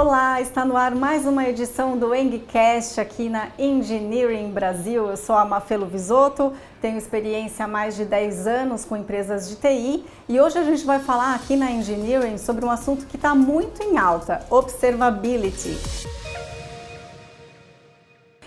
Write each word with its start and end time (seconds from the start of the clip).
Olá, 0.00 0.40
está 0.40 0.64
no 0.64 0.76
ar 0.76 0.94
mais 0.94 1.26
uma 1.26 1.48
edição 1.48 1.98
do 1.98 2.14
Engcast 2.14 3.00
aqui 3.00 3.28
na 3.28 3.48
Engineering 3.58 4.48
Brasil. 4.52 5.08
Eu 5.08 5.16
sou 5.16 5.34
a 5.34 5.44
Mafelo 5.44 5.86
Visoto, 5.86 6.52
tenho 6.80 6.96
experiência 6.96 7.64
há 7.64 7.68
mais 7.68 7.96
de 7.96 8.04
10 8.04 8.46
anos 8.46 8.84
com 8.84 8.96
empresas 8.96 9.48
de 9.48 9.56
TI 9.56 10.04
e 10.28 10.40
hoje 10.40 10.56
a 10.56 10.62
gente 10.62 10.86
vai 10.86 11.00
falar 11.00 11.34
aqui 11.34 11.56
na 11.56 11.72
Engineering 11.72 12.38
sobre 12.38 12.64
um 12.64 12.70
assunto 12.70 13.06
que 13.06 13.16
está 13.16 13.34
muito 13.34 13.82
em 13.82 13.98
alta, 13.98 14.46
observability. 14.50 15.76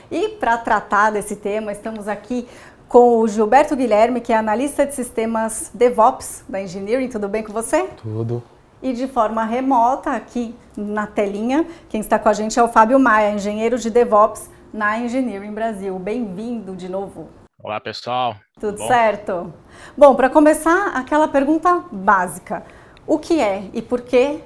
E 0.10 0.30
para 0.30 0.58
tratar 0.58 1.12
desse 1.12 1.36
tema, 1.36 1.74
estamos 1.74 2.08
aqui 2.08 2.48
com 2.88 3.20
o 3.20 3.28
Gilberto 3.28 3.76
Guilherme, 3.76 4.22
que 4.22 4.32
é 4.32 4.38
analista 4.38 4.86
de 4.86 4.96
sistemas 4.96 5.70
DevOps 5.74 6.46
da 6.48 6.62
Engineering. 6.62 7.10
Tudo 7.10 7.28
bem 7.28 7.44
com 7.44 7.52
você? 7.52 7.90
Tudo 8.02 8.42
e 8.82 8.94
de 8.94 9.08
forma 9.08 9.44
remota 9.44 10.12
aqui 10.12 10.56
na 10.76 11.06
telinha. 11.06 11.66
Quem 11.90 12.02
está 12.02 12.18
com 12.18 12.30
a 12.30 12.34
gente 12.34 12.58
é 12.58 12.64
o 12.64 12.68
Fábio 12.68 13.00
Maia, 13.00 13.32
engenheiro 13.32 13.78
de 13.78 13.90
DevOps 13.90 14.50
na 14.74 15.00
Engineering 15.00 15.54
Brasil. 15.54 15.98
Bem-vindo 16.00 16.76
de 16.76 16.90
novo. 16.90 17.30
Olá, 17.62 17.80
pessoal. 17.80 18.36
Tudo 18.60 18.78
Bom? 18.78 18.88
certo? 18.88 19.54
Bom, 19.96 20.16
para 20.16 20.30
começar, 20.30 20.96
aquela 20.96 21.28
pergunta 21.28 21.84
básica. 21.92 22.64
O 23.06 23.20
que 23.20 23.40
é 23.40 23.70
e 23.74 23.82
por 23.82 24.02
que 24.02 24.40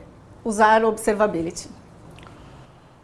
usar 0.44 0.84
Observability? 0.84 1.70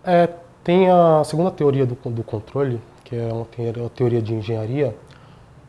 É, 0.03 0.27
tem 0.63 0.89
a 0.89 1.23
segunda 1.23 1.51
teoria 1.51 1.85
do, 1.85 1.95
do 1.95 2.23
controle, 2.23 2.81
que 3.03 3.15
é 3.15 3.31
uma 3.31 3.45
teoria, 3.45 3.83
uma 3.83 3.89
teoria 3.89 4.21
de 4.21 4.33
engenharia. 4.33 4.95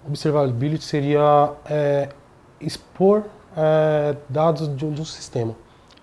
Observability 0.07 0.85
seria 0.85 1.53
é, 1.71 2.09
expor 2.61 3.25
é, 3.57 4.17
dados 4.29 4.75
de 4.77 4.85
um, 4.85 4.93
de 4.93 5.01
um, 5.01 5.05
sistema. 5.05 5.55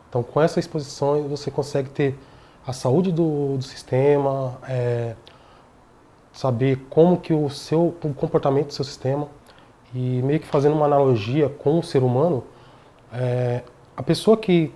Então, 0.09 0.23
com 0.23 0.41
essa 0.41 0.59
exposição, 0.59 1.27
você 1.27 1.51
consegue 1.51 1.89
ter 1.89 2.17
a 2.65 2.73
saúde 2.73 3.11
do, 3.11 3.57
do 3.57 3.63
sistema, 3.63 4.57
é, 4.67 5.15
saber 6.33 6.85
como 6.89 7.17
que 7.17 7.33
o 7.33 7.49
seu 7.49 7.87
o 8.03 8.13
comportamento 8.13 8.67
do 8.67 8.73
seu 8.73 8.85
sistema 8.85 9.27
e 9.93 10.21
meio 10.21 10.39
que 10.39 10.47
fazendo 10.47 10.73
uma 10.73 10.85
analogia 10.85 11.49
com 11.49 11.79
o 11.79 11.83
ser 11.83 12.03
humano, 12.03 12.43
é, 13.11 13.63
a 13.97 14.03
pessoa 14.03 14.37
que 14.37 14.71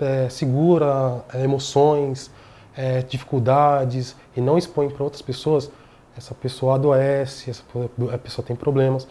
é, 0.00 0.28
segura 0.28 1.22
é, 1.34 1.44
emoções, 1.44 2.30
é, 2.76 3.02
dificuldades 3.02 4.16
e 4.34 4.40
não 4.40 4.56
expõe 4.56 4.88
para 4.88 5.04
outras 5.04 5.22
pessoas, 5.22 5.70
essa 6.16 6.34
pessoa 6.34 6.74
adoece, 6.74 7.50
essa 7.50 7.62
pessoa 8.22 8.44
tem 8.44 8.56
problemas. 8.56 9.06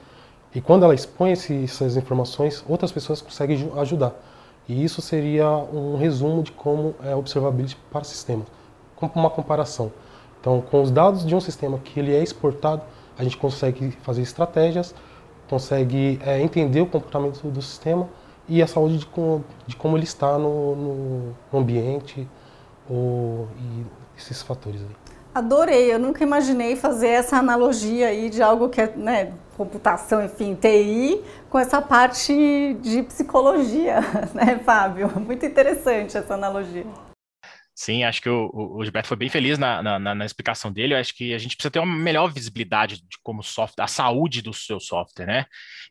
E 0.53 0.59
quando 0.59 0.83
ela 0.83 0.95
expõe 0.95 1.31
esse, 1.31 1.63
essas 1.63 1.95
informações, 1.95 2.63
outras 2.67 2.91
pessoas 2.91 3.21
conseguem 3.21 3.71
ajudar. 3.77 4.13
E 4.67 4.83
isso 4.83 5.01
seria 5.01 5.49
um 5.49 5.97
resumo 5.97 6.43
de 6.43 6.51
como 6.51 6.95
é 7.03 7.15
observability 7.15 7.75
para 7.91 8.03
sistemas, 8.03 8.47
como 8.95 9.11
uma 9.15 9.29
comparação. 9.29 9.91
Então, 10.39 10.61
com 10.61 10.81
os 10.81 10.89
dados 10.89 11.25
de 11.25 11.35
um 11.35 11.41
sistema 11.41 11.77
que 11.79 11.99
ele 11.99 12.15
é 12.15 12.23
exportado, 12.23 12.81
a 13.17 13.23
gente 13.23 13.37
consegue 13.37 13.91
fazer 14.03 14.21
estratégias, 14.21 14.95
consegue 15.49 16.19
é, 16.23 16.41
entender 16.41 16.81
o 16.81 16.85
comportamento 16.85 17.41
do 17.49 17.61
sistema 17.61 18.07
e 18.47 18.61
a 18.61 18.67
saúde 18.67 18.99
de 18.99 19.05
como, 19.05 19.43
de 19.67 19.75
como 19.75 19.97
ele 19.97 20.05
está 20.05 20.37
no, 20.37 21.35
no 21.51 21.59
ambiente 21.59 22.27
ou, 22.89 23.47
e 23.57 23.85
esses 24.17 24.41
fatores 24.41 24.81
aí. 24.81 25.08
Adorei, 25.33 25.93
eu 25.93 25.99
nunca 25.99 26.23
imaginei 26.23 26.75
fazer 26.75 27.09
essa 27.09 27.37
analogia 27.37 28.07
aí 28.07 28.29
de 28.29 28.41
algo 28.41 28.67
que 28.67 28.81
é, 28.81 28.95
né, 28.95 29.33
computação, 29.55 30.23
enfim, 30.23 30.55
TI, 30.55 31.21
com 31.49 31.59
essa 31.59 31.81
parte 31.81 32.33
de 32.81 33.03
psicologia, 33.03 33.99
né, 34.33 34.59
Fábio? 34.59 35.07
Muito 35.19 35.45
interessante 35.45 36.17
essa 36.17 36.33
analogia. 36.33 36.85
Sim, 37.75 38.03
acho 38.03 38.21
que 38.21 38.29
o, 38.29 38.49
o 38.53 38.83
Gilberto 38.83 39.07
foi 39.07 39.15
bem 39.15 39.29
feliz 39.29 39.57
na, 39.57 39.81
na, 39.81 40.13
na, 40.13 40.25
explicação 40.25 40.69
dele. 40.69 40.93
Eu 40.93 40.97
acho 40.97 41.15
que 41.15 41.33
a 41.33 41.37
gente 41.37 41.55
precisa 41.55 41.71
ter 41.71 41.79
uma 41.79 41.97
melhor 41.97 42.29
visibilidade 42.29 42.97
de 42.97 43.17
como 43.23 43.41
software, 43.41 43.85
a 43.85 43.87
saúde 43.87 44.41
do 44.41 44.53
seu 44.53 44.81
software, 44.81 45.25
né? 45.25 45.45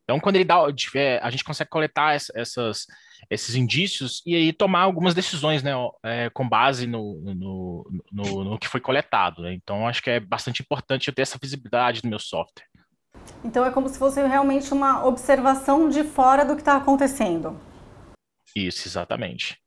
Então, 0.05 0.20
quando 0.20 0.37
ele 0.37 0.44
dá, 0.44 0.56
a 0.62 1.31
gente 1.31 1.44
consegue 1.44 1.70
coletar 1.70 2.15
essas, 2.15 2.87
esses 3.31 3.55
indícios 3.55 4.23
e 4.25 4.34
aí 4.34 4.53
tomar 4.53 4.81
algumas 4.81 5.15
decisões, 5.15 5.62
né, 5.62 5.73
é, 6.03 6.31
com 6.31 6.49
base 6.49 6.87
no, 6.87 7.21
no, 7.21 7.91
no, 8.12 8.45
no, 8.45 8.59
que 8.59 8.69
foi 8.69 8.81
coletado. 8.81 9.43
Né? 9.43 9.55
Então, 9.55 9.87
acho 9.87 10.03
que 10.03 10.11
é 10.11 10.21
bastante 10.21 10.62
importante 10.62 11.09
eu 11.09 11.15
ter 11.15 11.23
essa 11.23 11.39
visibilidade 11.41 12.03
do 12.03 12.09
meu 12.09 12.19
software. 12.19 12.67
Então, 13.45 13.65
é 13.65 13.71
como 13.71 13.89
se 13.89 13.99
fosse 13.99 14.25
realmente 14.27 14.73
uma 14.73 15.05
observação 15.06 15.89
de 15.89 16.03
fora 16.05 16.45
do 16.45 16.55
que 16.55 16.62
está 16.62 16.77
acontecendo. 16.77 17.59
Isso, 18.55 18.89
exatamente. 18.89 19.59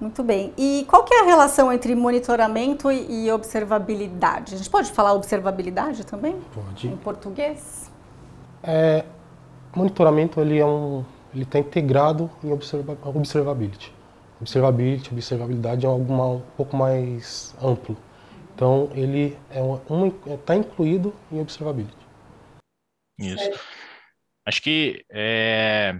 Muito 0.00 0.22
bem. 0.22 0.52
E 0.58 0.84
qual 0.88 1.04
que 1.04 1.14
é 1.14 1.20
a 1.20 1.24
relação 1.24 1.72
entre 1.72 1.94
monitoramento 1.94 2.90
e 2.90 3.30
observabilidade? 3.30 4.54
A 4.54 4.58
gente 4.58 4.68
pode 4.68 4.90
falar 4.90 5.12
observabilidade 5.12 6.04
também? 6.04 6.40
Pode. 6.52 6.88
Em 6.88 6.96
português? 6.96 7.90
É, 8.62 9.04
monitoramento 9.74 10.40
ele 10.40 10.58
é 10.58 10.66
um, 10.66 11.04
ele 11.34 11.42
está 11.42 11.58
integrado 11.58 12.30
em 12.42 12.52
observa, 12.52 12.96
observability. 13.04 13.92
Observability, 14.40 15.12
observabilidade 15.12 15.84
é 15.84 15.88
algo 15.88 16.12
um 16.12 16.40
pouco 16.56 16.76
mais 16.76 17.54
amplo. 17.62 17.96
Então 18.54 18.88
ele 18.94 19.36
é 19.50 19.60
está 20.34 20.54
incluído 20.54 21.14
em 21.32 21.40
observability. 21.40 21.96
Isso. 23.18 23.50
Acho 24.46 24.62
que 24.62 25.04
é, 25.10 25.98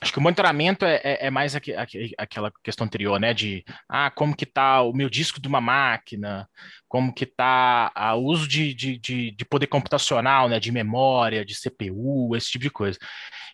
Acho 0.00 0.12
que 0.12 0.18
o 0.18 0.22
monitoramento 0.22 0.84
é, 0.84 1.00
é, 1.02 1.26
é 1.26 1.30
mais 1.30 1.56
aqu, 1.56 1.72
aqu, 1.76 1.98
aquela 2.16 2.52
questão 2.62 2.86
anterior, 2.86 3.18
né? 3.18 3.34
De 3.34 3.64
ah, 3.88 4.10
como 4.10 4.36
que 4.36 4.44
está 4.44 4.80
o 4.82 4.92
meu 4.92 5.10
disco 5.10 5.40
de 5.40 5.48
uma 5.48 5.60
máquina, 5.60 6.48
como 6.86 7.12
que 7.12 7.24
está 7.24 7.92
o 8.14 8.20
uso 8.20 8.46
de, 8.46 8.72
de, 8.74 8.98
de, 8.98 9.30
de, 9.32 9.44
poder 9.44 9.66
computacional, 9.66 10.48
né? 10.48 10.60
De 10.60 10.70
memória, 10.70 11.44
de 11.44 11.54
CPU, 11.54 12.36
esse 12.36 12.50
tipo 12.50 12.62
de 12.62 12.70
coisa. 12.70 12.98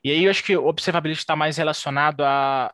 E 0.02 0.10
aí 0.10 0.24
eu 0.24 0.30
acho 0.30 0.44
que 0.44 0.56
o 0.56 0.66
observability 0.66 1.20
está 1.20 1.34
mais 1.34 1.56
relacionado 1.56 2.22
a, 2.22 2.70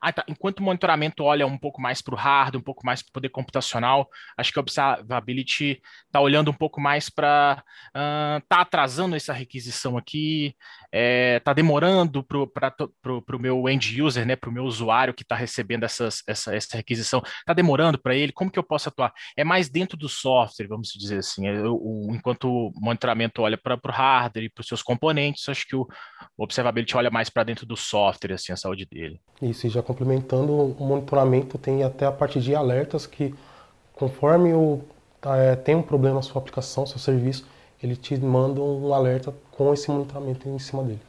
ah, 0.00 0.12
tá. 0.12 0.24
Enquanto 0.28 0.60
o 0.60 0.62
monitoramento 0.62 1.24
olha 1.24 1.46
um 1.46 1.58
pouco 1.58 1.80
mais 1.80 2.02
para 2.02 2.14
o 2.14 2.18
hardware, 2.18 2.60
um 2.60 2.64
pouco 2.64 2.84
mais 2.84 3.02
para 3.02 3.10
o 3.10 3.12
poder 3.12 3.28
computacional, 3.30 4.08
acho 4.36 4.52
que 4.52 4.58
a 4.58 4.62
Observability 4.62 5.80
está 6.06 6.20
olhando 6.20 6.50
um 6.50 6.54
pouco 6.54 6.80
mais 6.80 7.08
para 7.08 7.62
uh, 7.88 8.42
tá 8.48 8.60
atrasando 8.60 9.16
essa 9.16 9.32
requisição 9.32 9.96
aqui, 9.96 10.54
está 10.92 11.52
é, 11.52 11.54
demorando 11.54 12.22
para 12.22 13.36
o 13.36 13.38
meu 13.38 13.68
end 13.68 14.02
user, 14.02 14.26
né, 14.26 14.36
para 14.36 14.50
o 14.50 14.52
meu 14.52 14.64
usuário 14.64 15.14
que 15.14 15.22
está 15.22 15.34
recebendo 15.34 15.84
essas, 15.84 16.22
essa, 16.26 16.54
essa 16.54 16.76
requisição, 16.76 17.22
está 17.38 17.52
demorando 17.52 17.98
para 17.98 18.14
ele, 18.14 18.32
como 18.32 18.50
que 18.50 18.58
eu 18.58 18.62
posso 18.62 18.88
atuar? 18.88 19.12
É 19.36 19.44
mais 19.44 19.68
dentro 19.68 19.96
do 19.96 20.08
software, 20.08 20.66
vamos 20.66 20.88
dizer 20.88 21.18
assim. 21.18 21.46
Eu, 21.46 21.66
é, 21.66 21.68
o, 21.68 22.08
enquanto 22.14 22.44
o 22.44 22.72
monitoramento 22.76 23.42
olha 23.42 23.56
para 23.56 23.78
o 23.82 23.90
hardware 23.90 24.44
e 24.44 24.50
para 24.50 24.62
os 24.62 24.68
seus 24.68 24.82
componentes, 24.82 25.48
acho 25.48 25.66
que 25.66 25.76
o, 25.76 25.86
o 26.36 26.44
Observability 26.44 26.96
olha 26.96 27.10
mais 27.10 27.30
para 27.30 27.44
dentro 27.44 27.66
do 27.66 27.76
software, 27.76 28.34
assim, 28.34 28.52
a 28.52 28.56
saúde 28.56 28.86
dele. 28.86 29.20
Isso, 29.40 29.69
já 29.70 29.82
complementando, 29.82 30.52
o 30.52 30.84
monitoramento 30.84 31.56
tem 31.58 31.82
até 31.82 32.06
a 32.06 32.12
parte 32.12 32.40
de 32.40 32.54
alertas 32.54 33.06
que, 33.06 33.34
conforme 33.94 34.52
o, 34.52 34.80
é, 35.22 35.56
tem 35.56 35.74
um 35.74 35.82
problema 35.82 36.16
na 36.16 36.22
sua 36.22 36.40
aplicação, 36.40 36.86
seu 36.86 36.98
serviço, 36.98 37.46
ele 37.82 37.96
te 37.96 38.18
manda 38.18 38.60
um 38.60 38.92
alerta 38.92 39.34
com 39.52 39.72
esse 39.72 39.90
monitoramento 39.90 40.48
em 40.48 40.58
cima 40.58 40.82
dele. 40.82 41.00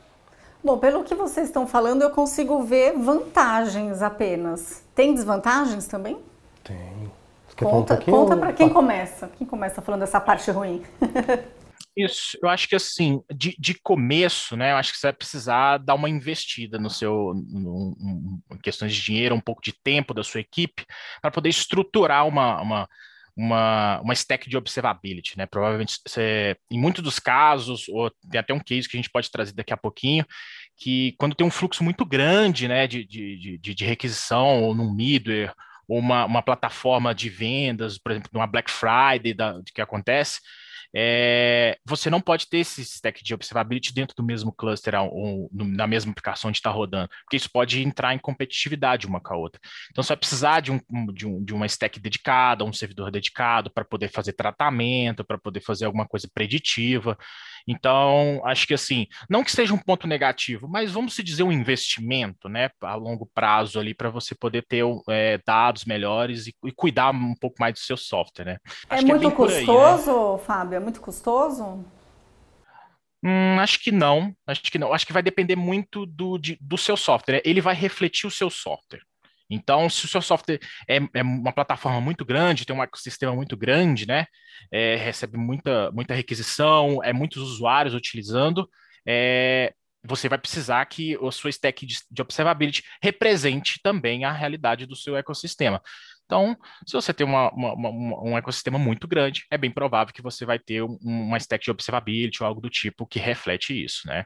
Bom, 0.64 0.78
pelo 0.78 1.04
que 1.04 1.16
vocês 1.16 1.48
estão 1.48 1.66
falando, 1.66 2.04
eu 2.04 2.12
consigo 2.12 2.64
ver 2.64 2.94
vantagens 2.98 4.02
apenas. 4.02 4.84
Tem 4.94 5.14
desvantagens 5.14 5.88
também? 5.88 6.20
Tem. 6.64 7.12
Conta, 7.58 7.94
um 7.94 8.12
conta 8.12 8.38
para 8.38 8.54
quem 8.54 8.70
começa. 8.70 9.30
Quem 9.38 9.46
começa 9.46 9.82
falando 9.82 10.02
dessa 10.02 10.20
parte 10.20 10.50
ruim? 10.50 10.82
Isso, 11.96 12.38
eu 12.42 12.48
acho 12.48 12.70
que 12.70 12.76
assim, 12.76 13.22
de, 13.34 13.54
de 13.60 13.74
começo, 13.74 14.56
né? 14.56 14.72
Eu 14.72 14.78
acho 14.78 14.94
que 14.94 14.98
você 14.98 15.08
vai 15.08 15.14
precisar 15.14 15.78
dar 15.78 15.96
uma 15.96 16.10
investida 16.10 16.80
no 16.80 16.90
seu, 16.90 17.34
no, 17.36 18.42
em 18.50 18.58
questões 18.60 18.96
de 18.96 19.02
dinheiro, 19.02 19.36
um 19.36 19.42
pouco 19.42 19.62
de 19.62 19.74
tempo 19.84 20.14
da 20.14 20.24
sua 20.24 20.40
equipe, 20.40 20.86
para 21.22 21.32
poder 21.32 21.50
estruturar 21.50 22.26
uma, 22.26 22.62
uma, 22.62 22.90
uma, 23.36 24.00
uma 24.02 24.14
stack 24.14 24.50
de 24.50 24.56
observability, 24.56 25.38
né? 25.38 25.46
Provavelmente, 25.46 26.00
você, 26.08 26.56
em 26.72 26.80
muitos 26.80 27.04
dos 27.04 27.20
casos, 27.20 27.90
ou 27.90 28.10
tem 28.30 28.40
até 28.40 28.54
um 28.54 28.60
case 28.60 28.88
que 28.88 28.96
a 28.96 29.00
gente 29.00 29.12
pode 29.12 29.30
trazer 29.30 29.54
daqui 29.54 29.74
a 29.74 29.78
pouquinho, 29.78 30.26
que 30.78 31.14
quando 31.18 31.36
tem 31.36 31.46
um 31.46 31.52
fluxo 31.52 31.84
muito 31.84 32.06
grande, 32.06 32.70
né, 32.70 32.88
de, 32.88 33.06
de, 33.06 33.58
de, 33.58 33.76
de 33.76 33.86
requisição, 33.86 34.64
ou 34.64 34.74
num 34.74 34.94
middleware, 34.94 35.54
ou 35.88 36.00
uma, 36.00 36.26
uma 36.26 36.42
plataforma 36.42 37.14
de 37.14 37.30
vendas, 37.30 37.98
por 37.98 38.14
exemplo, 38.14 38.30
numa 38.34 38.48
Black 38.48 38.72
Friday 38.72 39.34
da, 39.34 39.60
que 39.76 39.82
acontece, 39.82 40.40
é, 40.94 41.78
você 41.86 42.10
não 42.10 42.20
pode 42.20 42.48
ter 42.50 42.60
esse 42.60 42.82
stack 42.82 43.24
de 43.24 43.34
observability 43.34 43.94
dentro 43.94 44.16
do 44.16 44.24
mesmo 44.24 44.52
cluster 44.52 44.94
ou 44.96 45.50
na 45.52 45.88
mesma 45.88 46.12
aplicação 46.12 46.50
onde 46.50 46.58
está 46.58 46.70
rodando, 46.70 47.10
porque 47.24 47.38
isso 47.38 47.50
pode 47.52 47.82
entrar 47.82 48.14
em 48.14 48.20
competitividade 48.20 49.08
uma 49.08 49.22
com 49.22 49.34
a 49.34 49.38
outra. 49.38 49.62
Então, 49.90 50.04
você 50.04 50.10
vai 50.10 50.18
precisar 50.18 50.60
de, 50.60 50.72
um, 50.72 50.80
de, 51.14 51.26
um, 51.26 51.44
de 51.44 51.54
uma 51.54 51.66
stack 51.66 52.00
dedicada, 52.00 52.66
um 52.66 52.74
servidor 52.74 53.12
dedicado 53.12 53.72
para 53.72 53.86
poder 53.86 54.10
fazer 54.10 54.34
tratamento, 54.34 55.24
para 55.24 55.38
poder 55.38 55.62
fazer 55.62 55.86
alguma 55.86 56.08
coisa 56.08 56.30
preditiva. 56.34 57.18
Então, 57.68 58.42
acho 58.46 58.68
que 58.68 58.74
assim, 58.74 59.08
não 59.30 59.44
que 59.44 59.52
seja 59.52 59.74
um 59.74 59.78
ponto 59.78 60.08
negativo, 60.08 60.68
mas 60.68 60.92
vamos 60.92 61.14
se 61.14 61.24
dizer 61.24 61.44
um 61.44 61.52
investimento, 61.52 62.50
né, 62.50 62.70
a 62.82 62.96
longo 62.96 63.30
prazo 63.34 63.80
ali 63.80 63.94
para 63.94 64.10
você 64.10 64.36
poder 64.36 64.66
ter 64.68 64.84
é, 65.10 65.40
dados 65.46 65.86
melhores 65.86 66.48
e, 66.48 66.56
e, 66.66 66.72
cuidar 66.72 67.14
um 67.14 67.36
pouco 67.36 67.58
mais 67.60 67.74
do 67.74 67.80
seu 67.80 67.98
software, 67.98 68.46
né? 68.46 68.58
É 68.90 68.96
acho 68.96 69.06
é 69.06 69.08
muito 69.08 69.28
é 69.28 69.32
custoso, 69.32 70.12
aí, 70.12 70.32
né? 70.32 70.38
Fábio? 70.46 70.76
É 70.76 70.80
muito 70.80 71.02
custoso? 71.02 71.86
Hum, 73.24 73.60
acho 73.60 73.80
que 73.80 73.92
não, 73.92 74.36
acho 74.48 74.64
que 74.64 74.80
não. 74.80 74.94
Acho 74.94 75.06
que 75.06 75.14
vai 75.14 75.22
depender 75.22 75.56
muito 75.56 76.06
do, 76.08 76.40
de, 76.40 76.58
do 76.60 76.78
seu 76.78 76.98
software. 76.98 77.36
Né? 77.36 77.42
Ele 77.46 77.62
vai 77.62 77.76
refletir 77.76 78.26
o 78.26 78.32
seu 78.32 78.50
software. 78.50 79.02
Então, 79.52 79.90
se 79.90 80.06
o 80.06 80.08
seu 80.08 80.22
software 80.22 80.60
é, 80.88 80.98
é, 81.14 81.22
uma 81.22 81.52
plataforma 81.52 82.00
muito 82.00 82.24
grande, 82.24 82.66
tem 82.66 82.76
um 82.76 82.82
ecossistema 82.82 83.36
muito 83.36 83.58
grande, 83.58 84.08
né? 84.08 84.26
É, 84.72 84.96
recebe 84.96 85.38
muita, 85.38 85.92
muita 85.92 86.14
requisição, 86.14 87.04
é 87.04 87.12
muitos 87.12 87.42
usuários 87.42 87.94
utilizando, 87.94 88.70
é, 89.06 89.74
você 90.04 90.28
vai 90.30 90.38
precisar 90.38 90.86
que 90.86 91.16
a 91.16 91.32
sua 91.32 91.50
stack 91.50 91.86
de, 91.86 92.00
de 92.10 92.22
observability 92.22 92.84
represente 93.04 93.80
também 93.84 94.24
a 94.24 94.32
realidade 94.32 94.86
do 94.86 94.96
seu 94.96 95.16
ecossistema. 95.16 95.82
Então, 96.26 96.56
se 96.88 96.94
você 96.94 97.14
tem 97.14 97.28
uma, 97.28 97.52
uma, 97.52 97.74
uma, 97.74 98.24
um 98.24 98.38
ecossistema 98.38 98.80
muito 98.80 99.06
grande, 99.08 99.46
é 99.52 99.58
bem 99.58 99.70
provável 99.70 100.14
que 100.14 100.22
você 100.22 100.46
vai 100.46 100.58
ter 100.58 100.82
um, 100.82 100.98
uma 101.02 101.38
stack 101.38 101.64
de 101.64 101.72
observability 101.72 102.42
ou 102.42 102.48
algo 102.48 102.62
do 102.62 102.70
tipo 102.70 103.06
que 103.06 103.20
reflete 103.20 103.84
isso, 103.84 104.08
né? 104.08 104.24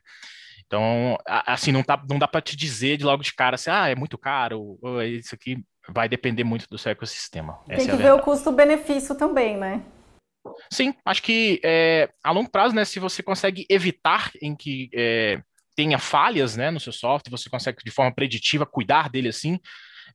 Então, 0.66 1.18
assim, 1.26 1.72
não, 1.72 1.84
tá, 1.84 2.02
não 2.10 2.20
dá 2.20 2.28
para 2.28 2.42
te 2.42 2.56
dizer 2.56 2.98
de 2.98 3.06
logo 3.06 3.24
de 3.24 3.34
cara 3.34 3.56
assim, 3.56 3.70
ah, 3.70 3.90
é 3.90 3.96
muito 3.96 4.18
caro, 4.18 4.78
ou 4.82 5.02
isso 5.04 5.36
aqui 5.36 5.58
vai 5.90 6.10
depender 6.10 6.44
muito 6.44 6.68
do 6.70 6.78
seu 6.78 6.92
ecossistema. 6.92 7.60
Tem 7.68 7.76
Essa 7.76 7.92
é 7.92 7.96
que 7.96 8.02
é 8.02 8.06
ver 8.06 8.14
o 8.14 8.20
custo-benefício 8.20 9.16
também, 9.16 9.58
né? 9.58 9.84
Sim, 10.72 10.94
acho 11.04 11.24
que 11.24 11.60
é, 11.64 12.10
a 12.24 12.32
longo 12.32 12.50
prazo, 12.50 12.76
né, 12.76 12.86
se 12.86 13.00
você 13.00 13.24
consegue 13.24 13.66
evitar 13.70 14.32
em 14.42 14.56
que 14.56 14.90
é, 14.94 15.42
tenha 15.76 15.98
falhas 16.00 16.56
né, 16.56 16.72
no 16.72 16.80
seu 16.80 16.94
software, 16.94 17.32
você 17.32 17.50
consegue 17.50 17.84
de 17.84 17.92
forma 17.92 18.14
preditiva 18.14 18.66
cuidar 18.66 19.10
dele 19.10 19.30
assim, 19.30 19.60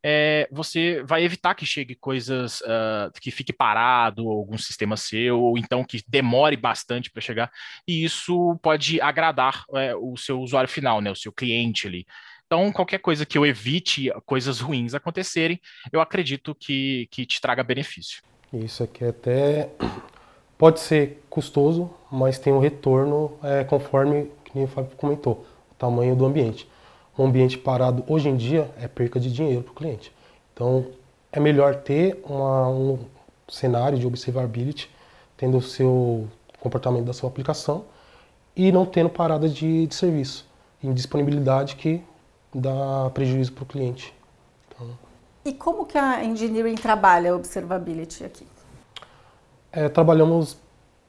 é, 0.02 0.48
você 0.50 1.02
vai 1.04 1.24
evitar 1.24 1.54
que 1.54 1.66
chegue 1.66 1.94
coisas 1.94 2.60
uh, 2.62 3.12
que 3.20 3.30
fique 3.30 3.52
parado, 3.52 4.28
algum 4.28 4.56
sistema 4.56 4.96
seu, 4.96 5.40
ou 5.40 5.58
então 5.58 5.84
que 5.84 6.02
demore 6.08 6.56
bastante 6.56 7.10
para 7.10 7.20
chegar, 7.20 7.50
e 7.86 8.04
isso 8.04 8.58
pode 8.62 9.00
agradar 9.00 9.64
é, 9.74 9.94
o 9.94 10.16
seu 10.16 10.40
usuário 10.40 10.68
final, 10.68 11.00
né, 11.00 11.10
o 11.10 11.16
seu 11.16 11.32
cliente 11.32 11.86
ali. 11.86 12.06
Então, 12.46 12.72
qualquer 12.72 12.98
coisa 12.98 13.24
que 13.24 13.38
eu 13.38 13.46
evite 13.46 14.10
coisas 14.26 14.58
ruins 14.58 14.92
acontecerem, 14.92 15.60
eu 15.92 16.00
acredito 16.00 16.52
que, 16.52 17.06
que 17.10 17.24
te 17.24 17.40
traga 17.40 17.62
benefício. 17.62 18.22
Isso 18.52 18.82
aqui 18.82 19.04
até 19.04 19.70
pode 20.58 20.80
ser 20.80 21.22
custoso, 21.30 21.94
mas 22.10 22.38
tem 22.38 22.52
um 22.52 22.58
retorno 22.58 23.38
é, 23.40 23.62
conforme, 23.62 24.28
como 24.50 24.64
o 24.64 24.68
Fábio 24.68 24.96
comentou, 24.96 25.46
o 25.70 25.74
tamanho 25.76 26.16
do 26.16 26.26
ambiente 26.26 26.66
um 27.20 27.26
ambiente 27.26 27.58
parado 27.58 28.02
hoje 28.08 28.28
em 28.28 28.36
dia 28.36 28.70
é 28.80 28.88
perca 28.88 29.20
de 29.20 29.30
dinheiro 29.30 29.62
para 29.62 29.72
o 29.72 29.74
cliente. 29.74 30.12
Então 30.54 30.86
é 31.30 31.38
melhor 31.38 31.76
ter 31.76 32.22
uma, 32.24 32.68
um 32.68 32.98
cenário 33.48 33.98
de 33.98 34.06
observability, 34.06 34.90
tendo 35.36 35.58
o 35.58 35.62
seu 35.62 36.26
comportamento 36.60 37.04
da 37.04 37.12
sua 37.12 37.28
aplicação 37.28 37.84
e 38.56 38.72
não 38.72 38.86
tendo 38.86 39.10
parada 39.10 39.48
de, 39.48 39.86
de 39.86 39.94
serviço, 39.94 40.46
indisponibilidade 40.82 41.76
que 41.76 42.02
dá 42.54 43.10
prejuízo 43.12 43.52
para 43.52 43.64
o 43.64 43.66
cliente. 43.66 44.14
Então, 44.68 44.88
e 45.44 45.52
como 45.52 45.86
que 45.86 45.96
a 45.96 46.24
Engineering 46.24 46.74
trabalha 46.74 47.32
a 47.32 47.36
observability 47.36 48.24
aqui? 48.24 48.46
É, 49.72 49.88
trabalhamos 49.88 50.56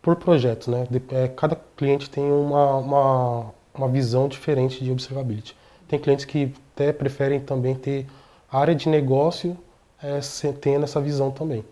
por 0.01 0.15
projetos, 0.17 0.67
né? 0.67 0.87
De, 0.89 1.01
é, 1.09 1.27
cada 1.29 1.55
cliente 1.75 2.09
tem 2.09 2.23
uma, 2.31 2.75
uma, 2.77 3.53
uma 3.73 3.87
visão 3.87 4.27
diferente 4.27 4.83
de 4.83 4.91
observability. 4.91 5.55
Tem 5.91 5.99
clientes 5.99 6.23
que 6.23 6.53
até 6.73 6.93
preferem 6.93 7.41
também 7.41 7.75
ter 7.75 8.07
área 8.49 8.73
de 8.73 8.87
negócio 8.87 9.57
é, 10.01 10.21
tendo 10.53 10.85
essa 10.85 11.01
visão 11.01 11.31
também. 11.31 11.65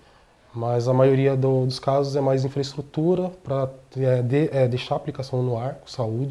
Mas 0.54 0.89
a 0.89 0.94
maioria 0.94 1.38
do, 1.38 1.66
dos 1.66 1.80
casos 1.80 2.18
é 2.18 2.19
mais 2.19 2.44
infraestrutura 2.44 3.31
para 3.42 3.69
é, 3.95 4.21
de, 4.21 4.50
é, 4.51 4.68
deixar 4.68 4.95
a 4.95 4.98
aplicação 4.98 5.42
no 5.42 5.57
ar, 5.57 5.75
com 5.75 6.30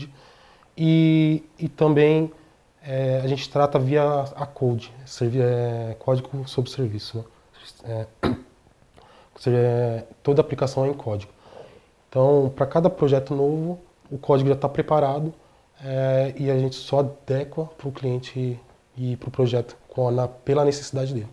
E, 0.77 1.43
e 1.59 1.67
também 1.67 2.31
é, 2.83 3.23
a 3.25 3.27
gente 3.27 3.49
trata 3.49 3.79
via 3.79 4.03
a 4.37 4.45
code, 4.45 4.93
servi, 5.07 5.41
é, 5.41 5.97
código 5.99 6.47
sobre 6.47 6.71
serviço. 6.71 7.25
Né? 7.83 8.07
É, 8.23 8.31
seja, 9.39 10.07
toda 10.23 10.43
aplicação 10.43 10.85
é 10.85 10.89
em 10.91 10.95
código. 10.95 11.33
Então, 12.11 12.53
para 12.55 12.67
cada 12.67 12.91
projeto 12.91 13.35
novo, 13.35 13.79
o 14.11 14.19
código 14.19 14.51
já 14.51 14.57
está 14.57 14.69
preparado 14.69 15.33
é, 15.83 16.35
e 16.37 16.51
a 16.51 16.59
gente 16.59 16.77
só 16.77 17.01
adequa 17.01 17.67
para 17.67 17.89
o 17.89 17.93
cliente 17.93 18.59
e 18.97 19.17
para 19.17 19.29
o 19.29 19.33
projeto 19.33 19.77
com, 19.89 20.11
na, 20.11 20.27
pela 20.27 20.65
necessidade 20.65 21.15
dele. 21.15 21.29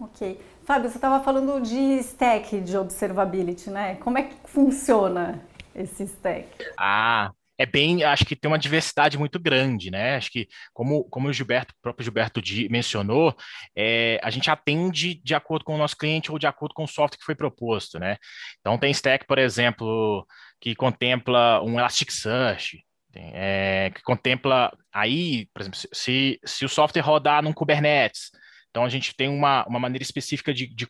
Ok. 0.00 0.40
Fábio, 0.64 0.88
você 0.88 0.96
estava 0.96 1.22
falando 1.22 1.60
de 1.60 1.98
stack 2.00 2.60
de 2.60 2.76
observability, 2.76 3.70
né? 3.70 3.96
Como 3.96 4.18
é 4.18 4.22
que 4.22 4.36
funciona 4.44 5.42
esse 5.74 6.04
stack? 6.04 6.46
Ah, 6.78 7.30
é 7.58 7.66
bem, 7.66 8.02
acho 8.02 8.24
que 8.24 8.34
tem 8.34 8.50
uma 8.50 8.58
diversidade 8.58 9.18
muito 9.18 9.38
grande, 9.38 9.90
né? 9.90 10.16
Acho 10.16 10.30
que, 10.30 10.48
como, 10.72 11.04
como 11.04 11.28
o 11.28 11.32
Gilberto, 11.32 11.74
o 11.74 11.82
próprio 11.82 12.04
Gilberto 12.04 12.40
mencionou, 12.70 13.36
é, 13.76 14.18
a 14.22 14.30
gente 14.30 14.50
atende 14.50 15.20
de 15.22 15.34
acordo 15.34 15.64
com 15.64 15.74
o 15.74 15.78
nosso 15.78 15.96
cliente 15.96 16.32
ou 16.32 16.38
de 16.38 16.46
acordo 16.46 16.74
com 16.74 16.84
o 16.84 16.88
software 16.88 17.18
que 17.18 17.24
foi 17.24 17.34
proposto, 17.34 17.98
né? 17.98 18.16
Então, 18.60 18.78
tem 18.78 18.90
stack, 18.90 19.26
por 19.26 19.38
exemplo, 19.38 20.26
que 20.60 20.74
contempla 20.74 21.62
um 21.62 21.78
Elasticsearch, 21.78 22.84
é, 23.14 23.90
que 23.94 24.02
contempla 24.02 24.72
aí, 24.92 25.46
por 25.52 25.60
exemplo, 25.60 25.78
se, 25.92 26.40
se 26.44 26.64
o 26.64 26.68
software 26.68 27.02
rodar 27.02 27.42
num 27.42 27.52
Kubernetes, 27.52 28.30
então 28.72 28.84
a 28.84 28.88
gente 28.88 29.14
tem 29.14 29.28
uma, 29.28 29.66
uma 29.66 29.78
maneira 29.78 30.02
específica 30.02 30.52
de, 30.52 30.66
de, 30.66 30.86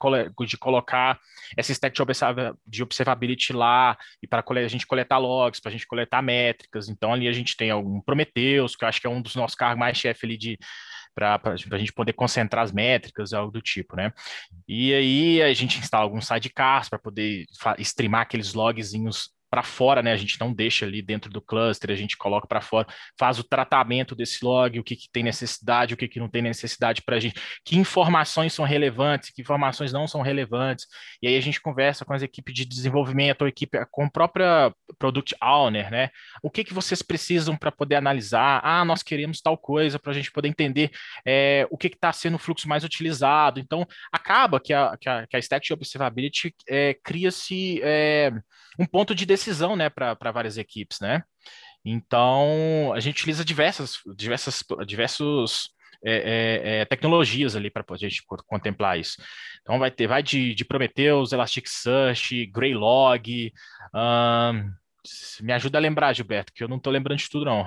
de 0.47 0.57
colocar 0.57 1.19
essa 1.57 1.73
stack 1.73 1.95
de, 1.95 2.01
observa, 2.01 2.57
de 2.65 2.81
observability 2.81 3.53
lá 3.53 3.99
e 4.23 4.27
para 4.27 4.43
a 4.49 4.69
gente 4.69 4.87
coletar 4.87 5.19
logs, 5.19 5.61
para 5.61 5.69
a 5.69 5.73
gente 5.73 5.87
coletar 5.87 6.23
métricas. 6.23 6.89
Então 6.89 7.13
ali 7.13 7.27
a 7.27 7.33
gente 7.33 7.57
tem 7.57 7.71
algum 7.71 8.01
Prometheus, 8.01 8.77
que 8.77 8.85
eu 8.85 8.89
acho 8.89 9.01
que 9.01 9.07
é 9.09 9.11
um 9.11 9.21
dos 9.21 9.35
nossos 9.35 9.57
carros 9.57 9.77
mais 9.77 9.99
chefe 9.99 10.25
ali 10.25 10.39
de 10.39 10.59
para 11.15 11.41
a 11.45 11.79
gente 11.79 11.93
poder 11.93 12.15
concentrar 12.15 12.65
as 12.65 12.73
métricas, 12.73 13.35
algo 13.35 13.53
do 13.53 13.61
tipo, 13.61 13.97
né? 13.97 14.13
E 14.67 14.95
aí 14.95 15.43
a 15.43 15.53
gente 15.53 15.79
instala 15.79 16.05
alguns 16.05 16.27
sidecars 16.27 16.89
para 16.89 16.99
poder 16.99 17.45
streamar 17.81 18.23
aqueles 18.23 18.55
logzinhos 18.55 19.29
para 19.53 19.63
fora, 19.63 20.03
né? 20.03 20.13
A 20.13 20.17
gente 20.17 20.41
não 20.41 20.51
deixa 20.51 20.87
ali 20.87 21.03
dentro 21.03 21.31
do 21.31 21.43
cluster, 21.43 21.91
a 21.91 21.95
gente 21.95 22.17
coloca 22.17 22.47
para 22.47 22.63
fora, 22.63 22.87
faz 23.19 23.39
o 23.39 23.45
tratamento 23.45 24.15
desse 24.15 24.43
log, 24.43 24.81
o 24.81 24.83
que, 24.83 24.97
que 24.97 25.11
tem 25.13 25.23
necessidade, 25.23 25.93
o 25.93 25.97
que, 25.97 26.09
que 26.09 26.19
não 26.19 26.27
tem 26.27 26.41
necessidade 26.41 27.03
para 27.03 27.17
a 27.17 27.21
gente, 27.21 27.39
que 27.63 27.77
informações 27.77 28.55
são 28.55 28.65
relevantes, 28.65 29.29
que 29.29 29.43
informações 29.43 29.93
não 29.93 30.09
são 30.09 30.23
relevantes. 30.23 30.87
E 31.21 31.29
aí 31.29 31.37
a 31.37 31.41
gente 31.43 31.61
conversa 31.61 32.03
com 32.03 32.15
as 32.15 32.23
equipes 32.23 32.55
de 32.55 32.65
desenvolvimento, 32.65 33.43
ou 33.43 33.49
equipe 33.49 33.79
com 33.91 34.05
a 34.05 34.11
própria 34.11 34.75
product 34.99 35.37
owner, 35.43 35.91
né? 35.91 36.09
O 36.43 36.51
que, 36.51 36.65
que 36.65 36.73
vocês 36.73 37.03
precisam 37.03 37.55
para 37.55 37.71
poder 37.71 37.97
analisar? 37.97 38.59
Ah, 38.65 38.87
nós 38.87 39.03
queremos 39.03 39.43
tal 39.43 39.59
coisa 39.59 39.99
para 39.99 40.13
a 40.13 40.15
gente 40.15 40.33
poder 40.33 40.49
entender 40.49 40.91
é, 41.27 41.67
o 41.71 41.77
que 41.77 41.89
está 41.89 42.11
sendo 42.11 42.37
o 42.37 42.39
fluxo 42.39 42.67
mais 42.67 42.85
utilizado. 42.85 43.61
Então, 43.61 43.87
acaba 44.11 44.59
que 44.59 44.73
a, 44.73 44.97
que 44.99 45.11
a, 45.11 45.27
que 45.27 45.37
a 45.37 45.39
stack 45.39 45.67
de 45.67 45.75
observability 45.75 46.55
é, 46.67 46.97
cria-se 47.05 47.83
é, 47.83 48.33
um 48.79 48.87
ponto 48.87 49.15
de 49.15 49.27
decisão, 49.27 49.77
né, 49.77 49.89
para 49.89 50.33
várias 50.33 50.59
equipes, 50.59 51.01
né? 51.01 51.23
Então, 51.85 52.93
a 52.95 53.01
gente 53.01 53.17
utiliza 53.17 53.45
diversas, 53.45 53.99
diversas, 54.17 54.63
diversos 54.87 55.71
é, 56.05 56.15
é, 56.15 56.81
é 56.81 56.85
tecnologias 56.85 57.57
ali 57.57 57.71
para 57.71 57.85
a 57.89 57.97
gente 57.97 58.23
contemplar 58.47 58.99
isso. 58.99 59.21
Então, 59.63 59.79
vai 59.79 59.91
ter, 59.91 60.07
vai 60.07 60.23
de, 60.23 60.55
de 60.55 60.65
Prometheus, 60.65 61.33
Elasticsearch, 61.33 62.47
Greylog, 62.47 63.53
um, 63.95 64.73
me 65.41 65.53
ajuda 65.53 65.79
a 65.79 65.81
lembrar, 65.81 66.13
Gilberto, 66.13 66.53
que 66.53 66.63
eu 66.63 66.69
não 66.69 66.77
estou 66.77 66.93
lembrando 66.93 67.19
de 67.19 67.29
tudo, 67.29 67.45
não. 67.45 67.67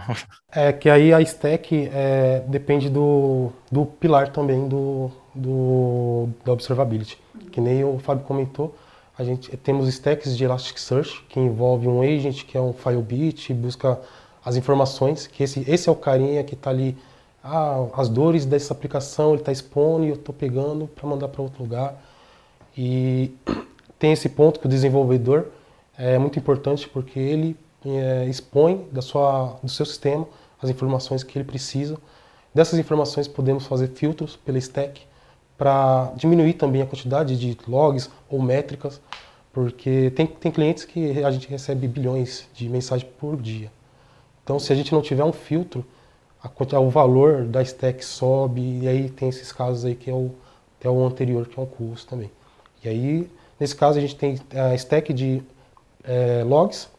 É 0.52 0.72
que 0.72 0.90
aí 0.90 1.14
a 1.14 1.20
stack 1.22 1.90
é, 1.92 2.40
depende 2.48 2.90
do, 2.90 3.52
do 3.70 3.86
pilar 3.86 4.32
também 4.32 4.70
do, 4.70 5.12
do, 5.34 6.30
da 6.46 6.54
observability. 6.54 7.18
Que 7.52 7.60
nem 7.60 7.84
o 7.84 8.00
Fábio 8.00 8.24
comentou, 8.24 8.78
a 9.18 9.24
gente 9.24 9.56
temos 9.58 9.88
stacks 9.88 10.38
de 10.38 10.44
Elasticsearch, 10.44 11.24
que 11.30 11.40
envolve 11.40 11.88
um 11.88 12.02
agent, 12.02 12.44
que 12.44 12.58
é 12.58 12.62
um 12.62 12.74
FileBit, 12.74 13.54
busca 13.54 14.00
as 14.44 14.56
informações, 14.56 15.26
que 15.26 15.42
esse, 15.42 15.64
esse 15.70 15.88
é 15.88 15.92
o 15.92 15.96
carinha 15.96 16.44
que 16.44 16.54
está 16.54 16.70
ali, 16.70 16.98
ah, 17.44 17.88
as 17.94 18.10
dores 18.10 18.46
dessa 18.46 18.74
aplicação, 18.74 19.32
ele 19.32 19.42
está 19.42 19.52
expondo 19.52 20.06
e 20.06 20.10
eu 20.10 20.16
estou 20.16 20.36
pegando 20.36 20.88
para 20.88 21.08
mandar 21.08 21.30
para 21.30 21.42
outro 21.42 21.64
lugar. 21.64 22.00
E 22.78 23.32
tem 23.98 24.12
esse 24.12 24.30
ponto 24.30 24.60
que 24.60 24.66
o 24.66 24.70
desenvolvedor 24.70 25.48
é 25.98 26.18
muito 26.18 26.38
importante 26.38 26.88
porque 26.90 27.20
ele 27.20 27.56
é, 27.86 28.26
expõe 28.26 28.86
da 28.92 29.02
sua, 29.02 29.58
do 29.64 29.70
seu 29.70 29.86
sistema 29.86 30.28
as 30.62 30.70
informações 30.70 31.24
que 31.24 31.38
ele 31.38 31.46
precisa. 31.46 31.98
Dessas 32.54 32.80
informações 32.80 33.28
podemos 33.28 33.66
fazer 33.66 33.88
filtros 33.90 34.36
pela 34.36 34.58
stack, 34.58 35.02
para 35.58 36.12
diminuir 36.16 36.54
também 36.54 36.82
a 36.82 36.86
quantidade 36.86 37.38
de 37.38 37.58
logs 37.68 38.10
ou 38.30 38.42
métricas, 38.42 39.02
Porque 39.56 40.12
tem, 40.12 40.28
tem 40.28 40.52
clientes 40.52 40.84
que 40.84 41.24
a 41.24 41.32
gente 41.32 41.48
recebe 41.48 41.88
bilhões 41.88 42.46
de 42.54 42.68
mensagens 42.68 43.10
por 43.18 43.42
dia. 43.42 43.72
Então, 44.44 44.60
se 44.60 44.74
a 44.74 44.76
gente 44.76 44.92
não 44.92 45.02
tiver 45.02 45.24
um 45.24 45.32
filtro, 45.32 45.86
a, 46.44 46.80
o 46.80 46.90
valor 46.90 47.46
da 47.46 47.62
stack 47.62 48.04
sobe, 48.04 48.82
e 48.82 48.86
aí 48.86 49.10
tem 49.10 49.30
esses 49.30 49.54
casos 49.54 49.86
aí 49.86 49.96
que 49.96 50.10
é 50.10 50.14
o, 50.14 50.32
até 50.78 50.90
o 50.90 51.06
anterior, 51.06 51.48
que 51.48 51.58
é 51.58 51.64
um 51.64 51.66
custo 51.66 52.06
também. 52.06 52.30
E 52.84 52.90
aí, 52.90 53.32
nesse 53.58 53.74
caso, 53.74 53.98
a 53.98 54.02
gente 54.02 54.18
tem 54.18 54.38
a 54.54 54.76
stack 54.76 55.14
de 55.14 55.42
é, 56.04 56.44
logs, 56.44 56.90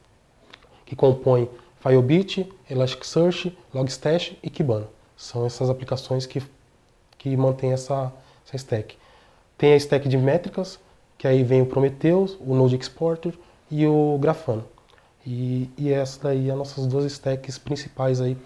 que 0.86 0.96
compõe 0.96 1.50
Firebit, 1.78 2.50
Elasticsearch, 2.70 3.56
Logstash 3.74 4.34
e 4.42 4.48
Kibana. 4.48 4.88
São 5.14 5.44
essas 5.44 5.68
aplicações 5.68 6.24
que, 6.24 6.42
que 7.18 7.36
mantêm 7.36 7.72
essa, 7.72 8.10
essa 8.46 8.56
stack. 8.56 8.96
Tem 9.58 9.72
a 9.72 9.76
stack 9.76 10.08
de 10.08 10.16
métricas, 10.16 10.78
que 11.18 11.26
aí 11.26 11.42
vem 11.42 11.62
o 11.62 11.66
Prometheus, 11.66 12.36
o 12.40 12.54
Node 12.54 12.76
Exporter 12.76 13.34
e 13.70 13.86
o 13.86 14.18
Grafana. 14.18 14.64
E, 15.26 15.68
e 15.76 15.92
essa 15.92 16.22
daí 16.22 16.48
é 16.48 16.52
as 16.52 16.58
nossas 16.58 16.86
duas 16.86 17.10
stacks 17.12 17.58
principais 17.58 18.20
aí 18.20 18.36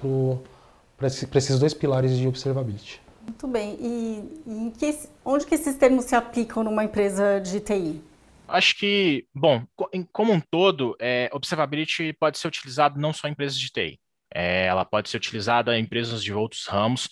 para 0.96 1.06
esse, 1.06 1.28
esses 1.34 1.58
dois 1.58 1.74
pilares 1.74 2.16
de 2.16 2.26
observability. 2.26 3.00
Muito 3.22 3.46
bem. 3.46 3.76
E, 3.80 4.42
e 4.46 4.72
que, 4.78 4.98
onde 5.24 5.46
que 5.46 5.54
esses 5.54 5.76
termos 5.76 6.06
se 6.06 6.14
aplicam 6.14 6.64
numa 6.64 6.82
empresa 6.82 7.38
de 7.38 7.60
TI? 7.60 8.00
Acho 8.48 8.76
que, 8.78 9.26
bom, 9.34 9.62
como 10.10 10.32
um 10.32 10.40
todo, 10.40 10.96
é, 10.98 11.30
observability 11.32 12.12
pode 12.14 12.38
ser 12.38 12.48
utilizado 12.48 12.98
não 12.98 13.12
só 13.12 13.28
em 13.28 13.32
empresas 13.32 13.58
de 13.58 13.70
TI. 13.70 14.00
É, 14.34 14.66
ela 14.66 14.84
pode 14.84 15.08
ser 15.08 15.18
utilizada 15.18 15.76
em 15.78 15.82
empresas 15.82 16.22
de 16.22 16.32
outros 16.32 16.66
ramos. 16.66 17.08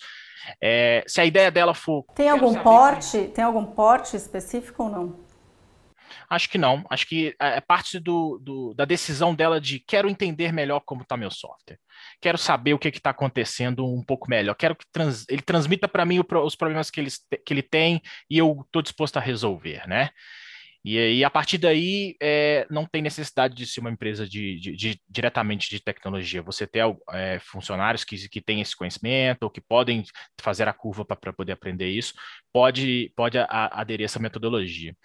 É, 0.61 1.03
se 1.07 1.21
a 1.21 1.25
ideia 1.25 1.51
dela 1.51 1.73
for. 1.73 2.05
Tem 2.15 2.29
algum 2.29 2.53
porte? 2.55 3.27
Tem 3.27 3.43
algum 3.43 3.65
porte 3.65 4.15
específico 4.15 4.83
ou 4.83 4.89
não? 4.89 5.29
Acho 6.29 6.49
que 6.49 6.57
não. 6.57 6.85
Acho 6.89 7.07
que 7.07 7.35
é, 7.39 7.57
é 7.57 7.61
parte 7.61 7.99
do, 7.99 8.39
do, 8.41 8.73
da 8.73 8.85
decisão 8.85 9.33
dela 9.33 9.59
de 9.59 9.79
quero 9.79 10.09
entender 10.09 10.51
melhor 10.51 10.81
como 10.81 11.01
está 11.01 11.17
meu 11.17 11.31
software. 11.31 11.79
Quero 12.21 12.37
saber 12.37 12.73
o 12.73 12.79
que 12.79 12.87
está 12.89 13.09
acontecendo 13.09 13.85
um 13.85 14.03
pouco 14.03 14.29
melhor. 14.29 14.55
Quero 14.55 14.75
que 14.75 14.85
trans, 14.91 15.25
ele 15.29 15.41
transmita 15.41 15.87
para 15.87 16.05
mim 16.05 16.19
o, 16.19 16.25
os 16.43 16.55
problemas 16.55 16.91
que 16.91 16.99
ele, 16.99 17.09
que 17.45 17.53
ele 17.53 17.63
tem 17.63 18.01
e 18.29 18.37
eu 18.37 18.61
estou 18.65 18.81
disposto 18.81 19.17
a 19.17 19.21
resolver, 19.21 19.87
né? 19.87 20.09
E 20.83 20.97
aí, 20.97 21.23
a 21.25 21.29
partir 21.29 21.57
daí, 21.57 22.15
é, 22.21 22.65
não 22.69 22.85
tem 22.85 23.01
necessidade 23.01 23.53
de 23.53 23.65
ser 23.65 23.81
uma 23.81 23.91
empresa 23.91 24.27
de, 24.27 24.57
de, 24.59 24.75
de 24.75 25.01
diretamente 25.09 25.69
de 25.69 25.81
tecnologia. 25.81 26.41
Você 26.41 26.65
ter 26.65 26.83
é, 27.11 27.37
funcionários 27.39 28.05
que, 28.05 28.29
que 28.29 28.41
têm 28.41 28.61
esse 28.61 28.75
conhecimento 28.75 29.43
ou 29.43 29.49
que 29.49 29.59
podem 29.59 30.03
fazer 30.39 30.69
a 30.69 30.73
curva 30.73 31.03
para 31.03 31.33
poder 31.33 31.51
aprender 31.51 31.89
isso, 31.89 32.13
pode, 32.53 33.11
pode 33.15 33.37
a, 33.37 33.43
a 33.45 33.81
aderir 33.81 34.05
a 34.05 34.05
essa 34.05 34.19
metodologia. 34.19 34.95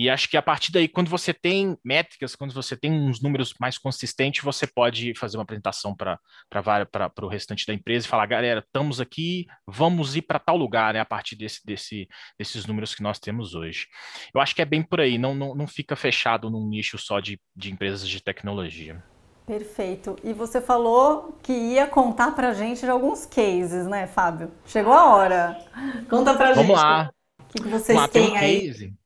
E 0.00 0.08
acho 0.08 0.30
que 0.30 0.36
a 0.38 0.40
partir 0.40 0.72
daí, 0.72 0.88
quando 0.88 1.10
você 1.10 1.34
tem 1.34 1.76
métricas, 1.84 2.34
quando 2.34 2.54
você 2.54 2.74
tem 2.74 2.90
uns 2.90 3.20
números 3.20 3.52
mais 3.60 3.76
consistentes, 3.76 4.42
você 4.42 4.66
pode 4.66 5.12
fazer 5.14 5.36
uma 5.36 5.42
apresentação 5.42 5.94
para 5.94 6.18
o 7.20 7.28
restante 7.28 7.66
da 7.66 7.74
empresa 7.74 8.06
e 8.06 8.08
falar, 8.08 8.24
galera, 8.24 8.60
estamos 8.60 8.98
aqui, 8.98 9.44
vamos 9.66 10.16
ir 10.16 10.22
para 10.22 10.38
tal 10.38 10.56
lugar, 10.56 10.94
né, 10.94 11.00
a 11.00 11.04
partir 11.04 11.36
desse, 11.36 11.60
desse, 11.66 12.08
desses 12.38 12.64
números 12.64 12.94
que 12.94 13.02
nós 13.02 13.18
temos 13.18 13.54
hoje. 13.54 13.88
Eu 14.34 14.40
acho 14.40 14.54
que 14.54 14.62
é 14.62 14.64
bem 14.64 14.82
por 14.82 15.02
aí, 15.02 15.18
não, 15.18 15.34
não, 15.34 15.54
não 15.54 15.66
fica 15.66 15.94
fechado 15.94 16.48
num 16.48 16.66
nicho 16.66 16.96
só 16.96 17.20
de, 17.20 17.38
de 17.54 17.70
empresas 17.70 18.08
de 18.08 18.22
tecnologia. 18.22 19.04
Perfeito. 19.46 20.16
E 20.24 20.32
você 20.32 20.62
falou 20.62 21.38
que 21.42 21.52
ia 21.52 21.86
contar 21.86 22.30
para 22.34 22.54
gente 22.54 22.80
de 22.80 22.90
alguns 22.90 23.26
cases, 23.26 23.86
né, 23.86 24.06
Fábio? 24.06 24.50
Chegou 24.64 24.94
a 24.94 25.14
hora. 25.14 25.58
Conta 26.08 26.34
para 26.34 26.54
gente. 26.54 26.68
Vamos 26.68 26.80
lá. 26.80 27.10
O 27.38 27.52
que, 27.52 27.68
vocês 27.68 27.98
Vamos 27.98 28.02
lá, 28.02 28.08
têm 28.08 28.30
um 28.30 28.34
aí? 28.34 28.66
Case. 28.66 28.99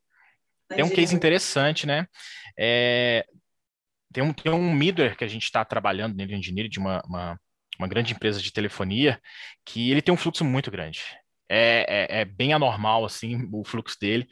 Tem 0.69 0.85
um 0.85 0.91
case 0.91 1.15
interessante, 1.15 1.87
né? 1.87 2.07
É, 2.59 3.25
tem, 4.13 4.23
um, 4.23 4.33
tem 4.33 4.53
um 4.53 4.73
middleware 4.73 5.17
que 5.17 5.25
a 5.25 5.29
gente 5.29 5.45
está 5.45 5.65
trabalhando 5.65 6.15
nele, 6.15 6.35
engenheiro 6.35 6.69
de 6.69 6.79
uma, 6.79 7.03
uma, 7.07 7.41
uma 7.79 7.89
grande 7.89 8.13
empresa 8.13 8.41
de 8.41 8.53
telefonia, 8.53 9.21
que 9.65 9.91
ele 9.91 10.01
tem 10.01 10.15
um 10.15 10.17
fluxo 10.17 10.45
muito 10.45 10.71
grande. 10.71 11.03
É, 11.47 11.85
é, 12.09 12.21
é, 12.21 12.25
bem 12.25 12.55
anormal 12.55 13.05
assim 13.05 13.49
o 13.53 13.63
fluxo 13.65 13.99
dele, 14.01 14.27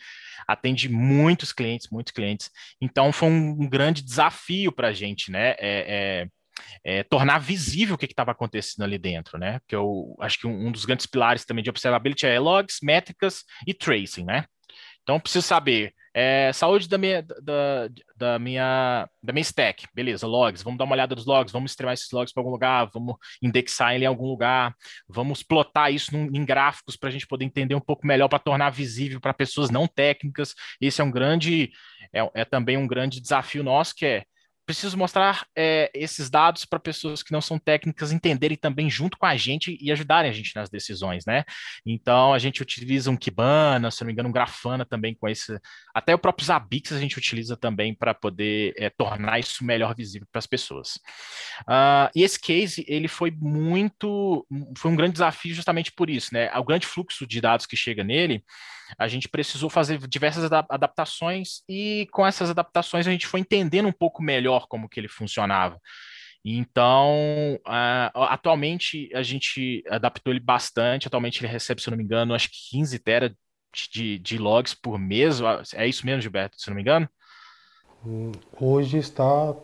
atende 0.49 0.89
muitos 0.89 1.53
clientes, 1.53 1.89
muitos 1.91 2.13
clientes. 2.13 2.51
Então 2.81 3.13
foi 3.13 3.29
um, 3.29 3.51
um 3.51 3.69
grande 3.69 4.03
desafio 4.03 4.73
para 4.73 4.89
a 4.89 4.93
gente, 4.93 5.31
né? 5.31 5.51
É, 5.59 5.59
é, 5.61 6.29
é, 6.85 7.03
tornar 7.03 7.39
visível 7.39 7.95
o 7.95 7.99
que 7.99 8.07
estava 8.07 8.33
acontecendo 8.33 8.85
ali 8.85 8.99
dentro, 8.99 9.39
né? 9.39 9.59
Porque 9.61 9.77
eu 9.77 10.17
acho 10.21 10.39
que 10.39 10.47
um, 10.47 10.69
um, 10.69 10.73
dos 10.73 10.85
grandes 10.85 11.07
pilares 11.07 11.45
também 11.45 11.63
de 11.63 11.71
observability 11.71 12.27
é 12.27 12.39
logs, 12.39 12.79
métricas 12.83 13.45
e 13.67 13.75
tracing, 13.75 14.25
né? 14.25 14.45
Então 15.03 15.21
preciso 15.21 15.47
saber. 15.47 15.95
É, 16.15 16.53
saúde 16.53 16.87
da 16.91 16.99
minha, 16.99 17.23
da, 17.23 17.89
da, 18.15 18.39
minha, 18.39 19.09
da 19.23 19.33
minha 19.33 19.41
stack, 19.41 19.87
beleza, 19.95 20.27
logs, 20.27 20.63
vamos 20.63 20.77
dar 20.77 20.85
uma 20.85 20.95
olhada 20.95 21.15
nos 21.15 21.25
logs, 21.25 21.51
vamos 21.51 21.71
extremar 21.71 21.95
esses 21.95 22.11
logs 22.11 22.35
para 22.35 22.43
algum 22.43 22.51
lugar, 22.51 22.91
vamos 22.93 23.17
indexar 23.41 23.95
ele 23.95 24.05
em 24.05 24.09
algum 24.09 24.27
lugar, 24.27 24.75
vamos 25.09 25.43
plotar 25.43 25.91
isso 25.91 26.15
num, 26.15 26.27
em 26.27 26.45
gráficos 26.45 26.97
para 26.97 27.09
a 27.09 27.13
gente 27.13 27.27
poder 27.27 27.47
entender 27.47 27.75
um 27.75 27.81
pouco 27.81 28.07
melhor, 28.07 28.29
para 28.29 28.39
tornar 28.39 28.69
visível 28.69 29.23
para 29.23 29.33
pessoas 29.33 29.71
não 29.71 29.87
técnicas. 29.87 30.55
Esse 30.79 31.01
é 31.01 31.05
um 31.05 31.11
grande, 31.11 31.73
é, 32.13 32.43
é 32.43 32.45
também 32.45 32.77
um 32.77 32.87
grande 32.87 33.19
desafio 33.19 33.63
nosso, 33.63 33.95
que 33.95 34.05
é 34.05 34.25
preciso 34.67 34.97
mostrar 34.97 35.47
é, 35.57 35.91
esses 35.95 36.31
dados 36.31 36.65
para 36.65 36.79
pessoas 36.79 37.23
que 37.23 37.33
não 37.33 37.41
são 37.41 37.59
técnicas 37.59 38.13
entenderem 38.13 38.57
também 38.57 38.89
junto 38.89 39.19
com 39.19 39.27
a 39.27 39.37
gente 39.37 39.77
e 39.81 39.91
ajudarem 39.91 40.31
a 40.31 40.35
gente 40.35 40.55
nas 40.55 40.71
decisões, 40.71 41.25
né? 41.27 41.45
Então 41.85 42.33
a 42.33 42.39
gente 42.39 42.63
utiliza 42.63 43.11
um 43.11 43.17
Kibana, 43.17 43.91
se 43.91 44.01
não 44.01 44.07
me 44.07 44.13
engano, 44.13 44.29
um 44.29 44.33
Grafana 44.33 44.85
também 44.85 45.15
com 45.15 45.29
esse. 45.29 45.59
Até 45.95 46.15
o 46.15 46.19
próprio 46.19 46.47
Zabbix 46.47 46.93
a 46.93 46.99
gente 46.99 47.19
utiliza 47.19 47.57
também 47.57 47.95
para 47.95 48.15
poder 48.15 48.75
é, 48.77 48.89
tornar 48.91 49.39
isso 49.39 49.65
melhor 49.65 49.95
visível 49.95 50.27
para 50.31 50.39
as 50.39 50.47
pessoas. 50.47 50.97
Uh, 51.63 52.11
e 52.15 52.23
esse 52.23 52.41
case 52.41 52.85
ele 52.89 53.09
foi 53.09 53.31
muito, 53.31 54.47
foi 54.77 54.91
um 54.91 54.97
grande 54.97 55.15
desafio 55.15 55.55
justamente 55.55 55.93
por 55.93 56.09
isso, 56.09 56.33
né? 56.33 56.51
O 56.57 56.65
grande 56.65 56.87
fluxo 56.87 57.27
de 57.27 57.41
dados 57.41 57.67
que 57.67 57.77
chega 57.77 58.05
nele 58.05 58.45
a 58.99 59.09
gente 59.09 59.29
precisou 59.29 59.71
fazer 59.71 59.99
diversas 60.07 60.51
adaptações 60.53 61.63
e 61.69 62.07
com 62.13 62.27
essas 62.27 62.51
adaptações 62.51 63.07
a 63.07 63.11
gente 63.11 63.27
foi 63.27 63.41
entendendo 63.41 63.89
um 63.89 63.93
pouco 63.93 64.23
melhor 64.23 64.67
como 64.69 64.89
que 64.89 65.01
ele 65.01 65.09
funcionava. 65.09 65.81
Então, 66.45 67.59
uh, 67.67 68.19
atualmente 68.23 69.09
a 69.15 69.23
gente 69.23 69.85
adaptou 69.89 70.33
ele 70.33 70.41
bastante. 70.41 71.07
Atualmente 71.07 71.41
ele 71.41 71.53
recebe, 71.53 71.81
se 71.81 71.89
eu 71.89 71.93
não 71.93 71.99
me 71.99 72.05
engano, 72.05 72.35
acho 72.35 72.49
que 72.51 72.71
15 72.71 72.99
tera 72.99 73.37
de, 73.91 74.19
de 74.19 74.39
logs 74.39 74.75
por 74.75 74.99
mês. 74.99 75.41
É 75.75 75.87
isso 75.87 76.05
mesmo, 76.05 76.21
Gilberto, 76.21 76.61
se 76.61 76.69
eu 76.69 76.73
não 76.73 76.77
me 76.77 76.83
engano? 76.83 77.09
Hum, 78.05 78.33
hoje 78.61 78.99
está 78.99 79.55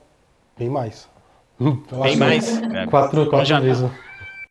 bem 0.57 0.71
mais. 0.71 1.09
Bem 1.59 2.17
mais? 2.17 2.61
Né? 2.61 2.87
Quatro, 2.87 3.29
quatro 3.29 3.45
já, 3.45 3.59
vezes. 3.59 3.91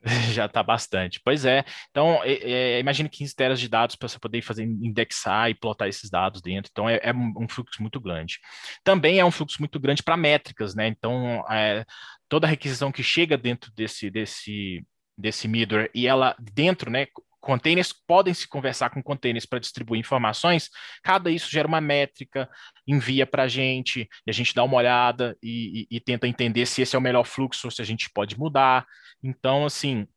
Já 0.33 0.45
está 0.45 0.63
bastante. 0.63 1.19
Pois 1.23 1.45
é. 1.45 1.63
Então, 1.89 2.23
é, 2.23 2.33
é, 2.33 2.79
imagine 2.79 3.09
15 3.09 3.35
teras 3.35 3.59
de 3.59 3.67
dados 3.67 3.95
para 3.95 4.07
você 4.07 4.19
poder 4.19 4.41
fazer 4.41 4.63
indexar 4.63 5.49
e 5.49 5.55
plotar 5.55 5.87
esses 5.87 6.09
dados 6.09 6.41
dentro. 6.41 6.69
Então, 6.71 6.89
é, 6.89 6.99
é 7.03 7.13
um 7.13 7.47
fluxo 7.49 7.81
muito 7.81 7.99
grande. 7.99 8.39
Também 8.83 9.19
é 9.19 9.25
um 9.25 9.31
fluxo 9.31 9.57
muito 9.59 9.79
grande 9.79 10.03
para 10.03 10.17
métricas, 10.17 10.75
né? 10.75 10.87
Então, 10.87 11.43
é, 11.49 11.85
toda 12.29 12.47
requisição 12.47 12.91
que 12.91 13.03
chega 13.03 13.37
dentro 13.37 13.71
desse, 13.73 14.09
desse, 14.09 14.85
desse 15.17 15.47
middleware 15.47 15.91
e 15.93 16.07
ela 16.07 16.35
dentro, 16.39 16.89
né? 16.89 17.07
Containers 17.39 17.93
podem 17.93 18.33
se 18.33 18.47
conversar 18.47 18.89
com 18.89 19.01
containers 19.01 19.45
para 19.45 19.59
distribuir 19.59 19.99
informações, 19.99 20.69
cada 21.03 21.29
isso 21.29 21.49
gera 21.49 21.67
uma 21.67 21.79
métrica, 21.79 22.49
envia 22.85 23.25
para 23.25 23.43
a 23.43 23.47
gente, 23.47 24.07
e 24.25 24.29
a 24.29 24.33
gente 24.33 24.53
dá 24.53 24.63
uma 24.63 24.77
olhada 24.77 25.37
e, 25.41 25.87
e, 25.89 25.97
e 25.97 25.99
tenta 25.99 26.27
entender 26.27 26.65
se 26.65 26.81
esse 26.81 26.95
é 26.95 26.99
o 26.99 27.01
melhor 27.01 27.23
fluxo, 27.23 27.71
se 27.71 27.81
a 27.81 27.85
gente 27.85 28.09
pode 28.09 28.37
mudar. 28.37 28.85
Então, 29.23 29.65
assim, 29.65 30.07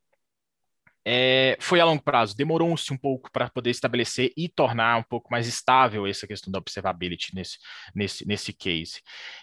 é, 1.04 1.56
foi 1.60 1.80
a 1.80 1.84
longo 1.84 2.02
prazo, 2.02 2.36
demorou-se 2.36 2.92
um 2.92 2.96
pouco 2.96 3.30
para 3.32 3.48
poder 3.48 3.70
estabelecer 3.70 4.32
e 4.36 4.48
tornar 4.48 4.98
um 4.98 5.02
pouco 5.02 5.28
mais 5.30 5.46
estável 5.46 6.06
essa 6.06 6.26
questão 6.26 6.52
da 6.52 6.58
observability 6.58 7.34
nesse, 7.34 7.58
nesse, 7.94 8.26
nesse 8.28 8.52
case. 8.52 9.00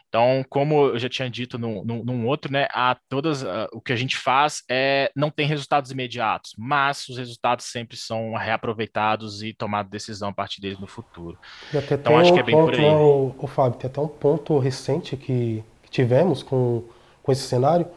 Então, 0.08 0.46
como 0.50 0.88
eu 0.88 1.00
já 1.00 1.10
tinha 1.10 1.30
dito 1.30 1.58
num, 1.58 1.84
num, 1.84 2.04
num 2.04 2.28
outro, 2.28 2.52
né, 2.52 2.68
a 2.72 2.96
todas, 3.10 3.44
uh, 3.44 3.68
o 3.74 3.82
que 3.82 3.92
a 3.92 3.96
gente 3.96 4.16
faz 4.16 4.64
é 4.70 5.12
não 5.16 5.30
tem 5.30 5.48
resultados 5.48 5.92
imediatos, 5.92 6.54
mas 6.58 7.08
os 7.10 7.18
resultados 7.18 7.66
sempre 7.66 7.98
são 7.98 8.34
reaproveitados 8.36 9.42
e 9.42 9.54
tomada 9.54 9.90
decisão 9.90 10.30
a 10.30 10.34
partir 10.34 10.62
deles 10.62 10.80
no 10.80 10.88
futuro. 10.88 11.38
então, 11.74 12.18
acho 12.18 12.34
que 12.34 12.40
é 12.40 12.44
bem 12.44 12.56
ponto, 12.56 12.72
por 12.72 12.80
aí. 12.80 12.86
O, 12.86 13.36
o 13.38 13.48
Fábio, 13.48 13.80
tem 13.80 13.90
até 13.90 14.00
um 14.00 14.08
ponto 14.08 14.58
recente 14.60 15.18
que, 15.18 15.64
que 15.84 15.90
tivemos 15.90 16.44
com, 16.44 16.84
com 17.22 17.32
esse 17.32 17.42
cenário 17.42 17.88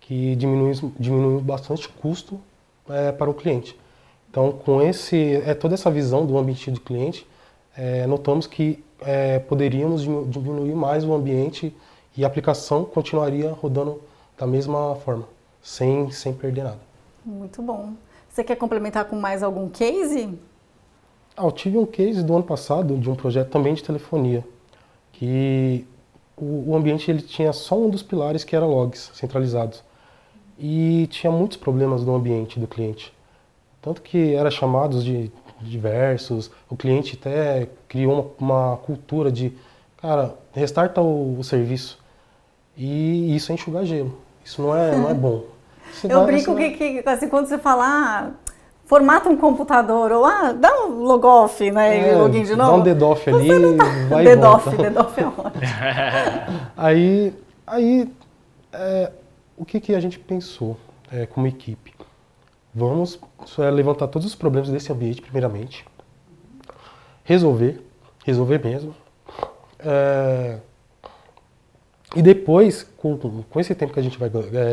que 0.00 0.34
diminuiu, 0.34 0.92
diminuiu 0.98 1.40
bastante 1.40 1.88
custo 1.88 2.40
é, 2.92 3.12
para 3.12 3.30
o 3.30 3.34
cliente. 3.34 3.78
Então, 4.30 4.52
com 4.52 4.80
esse, 4.80 5.36
é, 5.44 5.54
toda 5.54 5.74
essa 5.74 5.90
visão 5.90 6.24
do 6.24 6.38
ambiente 6.38 6.70
do 6.70 6.80
cliente, 6.80 7.26
é, 7.76 8.06
notamos 8.06 8.46
que 8.46 8.82
é, 9.00 9.38
poderíamos 9.38 10.02
diminuir 10.02 10.74
mais 10.74 11.04
o 11.04 11.12
ambiente 11.12 11.74
e 12.16 12.24
a 12.24 12.26
aplicação 12.26 12.84
continuaria 12.84 13.50
rodando 13.50 14.00
da 14.38 14.46
mesma 14.46 14.94
forma, 14.96 15.26
sem, 15.60 16.10
sem 16.10 16.32
perder 16.32 16.64
nada. 16.64 16.80
Muito 17.24 17.60
bom. 17.60 17.94
Você 18.28 18.44
quer 18.44 18.56
complementar 18.56 19.04
com 19.06 19.16
mais 19.16 19.42
algum 19.42 19.68
case? 19.68 20.38
Ah, 21.36 21.44
eu 21.44 21.52
tive 21.52 21.76
um 21.76 21.86
case 21.86 22.22
do 22.22 22.34
ano 22.34 22.44
passado 22.44 22.96
de 22.96 23.10
um 23.10 23.14
projeto 23.14 23.50
também 23.50 23.74
de 23.74 23.82
telefonia. 23.82 24.44
que 25.12 25.86
o, 26.36 26.70
o 26.70 26.76
ambiente 26.76 27.10
ele 27.10 27.20
tinha 27.20 27.52
só 27.52 27.76
um 27.76 27.90
dos 27.90 28.02
pilares 28.02 28.44
que 28.44 28.54
era 28.54 28.64
logs 28.64 29.10
centralizados 29.14 29.82
e 30.60 31.06
tinha 31.06 31.32
muitos 31.32 31.56
problemas 31.56 32.04
no 32.04 32.14
ambiente 32.14 32.60
do 32.60 32.66
cliente. 32.66 33.12
Tanto 33.80 34.02
que 34.02 34.34
era 34.34 34.50
chamados 34.50 35.02
de 35.02 35.32
diversos, 35.60 36.50
o 36.68 36.76
cliente 36.76 37.18
até 37.20 37.66
criou 37.88 38.34
uma, 38.38 38.68
uma 38.68 38.76
cultura 38.76 39.32
de, 39.32 39.52
cara, 40.00 40.34
restarta 40.52 41.00
o, 41.00 41.38
o, 41.38 41.44
serviço. 41.44 41.98
E 42.76 43.34
isso 43.34 43.50
é 43.50 43.54
enxugar 43.54 43.84
gelo. 43.84 44.18
Isso 44.44 44.60
não 44.60 44.76
é, 44.76 44.94
não 44.94 45.10
é 45.10 45.14
bom. 45.14 45.44
Você 45.92 46.12
Eu 46.12 46.18
vai, 46.18 46.26
brinco 46.26 46.54
que, 46.54 46.70
que, 46.70 47.08
assim, 47.08 47.28
quando 47.28 47.46
você 47.46 47.58
fala, 47.58 47.84
ah, 47.84 48.30
formata 48.86 49.28
um 49.28 49.36
computador, 49.36 50.12
ou 50.12 50.24
ah, 50.24 50.52
dá 50.52 50.84
um 50.84 51.02
logoff, 51.02 51.68
né? 51.68 52.10
É, 52.10 52.16
login 52.16 52.44
de 52.44 52.54
novo. 52.54 52.70
Dá 52.70 52.76
um 52.76 52.82
dedoff 52.82 53.28
ali, 53.28 53.76
tá... 53.76 53.84
vai 54.08 54.24
dedoff, 54.24 54.76
dedoff 54.76 55.20
é 55.20 55.26
ótimo. 55.26 55.52
aí, 56.76 57.34
aí 57.66 58.12
é, 58.72 59.10
o 59.60 59.64
que, 59.66 59.78
que 59.78 59.94
a 59.94 60.00
gente 60.00 60.18
pensou 60.18 60.78
é, 61.12 61.26
como 61.26 61.46
equipe? 61.46 61.92
Vamos 62.74 63.20
é, 63.58 63.70
levantar 63.70 64.08
todos 64.08 64.26
os 64.26 64.34
problemas 64.34 64.70
desse 64.70 64.90
ambiente, 64.90 65.20
primeiramente. 65.20 65.84
Resolver, 67.22 67.78
resolver 68.24 68.64
mesmo. 68.64 68.94
É, 69.78 70.60
e 72.16 72.22
depois, 72.22 72.84
com, 72.96 73.18
com 73.18 73.60
esse 73.60 73.74
tempo 73.74 73.92
que 73.92 74.00
a 74.00 74.02
gente 74.02 74.18
vai 74.18 74.30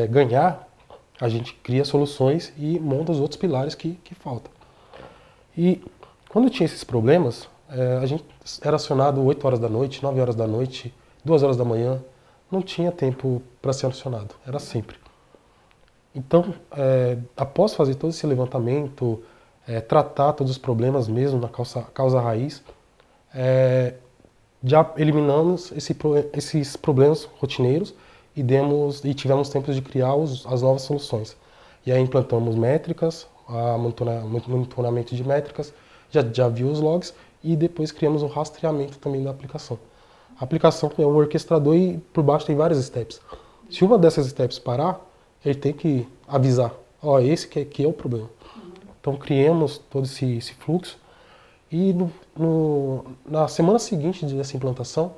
ganhar, 0.08 0.65
a 1.20 1.27
gente 1.27 1.53
cria 1.56 1.84
soluções 1.84 2.53
e 2.58 2.79
monta 2.79 3.12
os 3.12 3.20
outros 3.20 3.38
pilares 3.38 3.75
que, 3.75 3.96
que 4.06 4.15
faltam. 4.15 4.50
E 5.56 5.84
quando 6.29 6.50
tinha 6.50 6.65
esses 6.65 6.86
problemas, 6.86 7.50
a 8.01 8.06
gente 8.06 8.24
era 8.62 8.77
acionado 8.77 9.22
8 9.22 9.46
horas 9.46 9.60
da 9.60 9.67
noite, 9.67 10.01
9 10.01 10.22
horas 10.22 10.36
da 10.36 10.48
noite, 10.48 10.94
2 11.25 11.44
horas 11.44 11.58
da 11.58 11.65
manhã. 11.65 12.01
Não 12.50 12.62
tinha 12.62 12.92
tempo 12.92 13.42
para 13.62 13.74
ser 13.74 13.88
acionado, 13.88 14.36
era 14.46 14.60
sempre. 14.60 14.98
Então, 16.16 16.54
é, 16.72 17.18
após 17.36 17.74
fazer 17.74 17.96
todo 17.96 18.10
esse 18.10 18.25
levantamento, 18.25 19.22
é, 19.68 19.82
tratar 19.82 20.34
todos 20.34 20.51
os 20.51 20.58
problemas 20.58 21.08
mesmo 21.08 21.39
na 21.39 21.50
causa, 21.50 21.84
causa 21.94 22.20
raiz, 22.20 22.63
é, 23.36 23.96
já 24.63 24.94
eliminamos 24.98 25.72
esse, 25.74 25.96
esses 26.34 26.75
problemas 26.75 27.25
rotineiros 27.39 27.94
e 28.36 28.42
demos 28.42 29.04
e 29.04 29.13
tivemos 29.13 29.50
tempo 29.50 29.72
de 29.72 29.82
criar 29.82 30.16
os, 30.16 30.46
as 30.48 30.62
novas 30.62 30.84
soluções. 30.84 31.36
E 31.86 31.92
aí 31.92 32.01
implantamos 32.01 32.56
métricas, 32.56 33.27
a 33.48 33.77
monitoramento 33.77 35.16
de 35.16 35.24
métricas, 35.24 35.74
já, 36.10 36.22
já 36.34 36.48
viu 36.48 36.70
os 36.70 36.80
logs 36.80 37.13
e 37.44 37.56
depois 37.56 37.92
criamos 37.92 38.24
o 38.24 38.27
rastreamento 38.27 38.98
também 38.98 39.24
da 39.24 39.30
aplicação. 39.30 39.77
A 40.39 40.44
aplicação 40.44 40.91
é 40.98 41.01
um 41.01 41.15
orquestrador 41.15 41.75
e 41.75 41.98
por 42.13 42.24
baixo 42.24 42.46
tem 42.46 42.56
vários 42.56 42.84
steps. 42.86 43.20
Se 43.70 43.84
uma 43.84 43.98
dessas 43.98 44.27
steps 44.27 44.60
parar, 44.60 45.00
ele 45.44 45.56
tem 45.56 45.74
que 45.74 46.08
avisar, 46.27 46.74
ó, 47.01 47.13
oh, 47.15 47.20
esse 47.20 47.48
que, 47.48 47.63
que 47.65 47.84
é 47.84 47.88
o 47.88 47.94
problema. 47.94 48.29
Então 49.00 49.15
criamos 49.15 49.77
todo 49.77 50.06
esse, 50.06 50.38
esse 50.38 50.53
fluxo 50.53 50.98
e 51.72 51.94
no, 51.94 52.12
no, 52.36 53.06
na 53.25 53.48
semana 53.48 53.79
seguinte 53.79 54.25
dessa 54.25 54.56
implantação, 54.56 55.13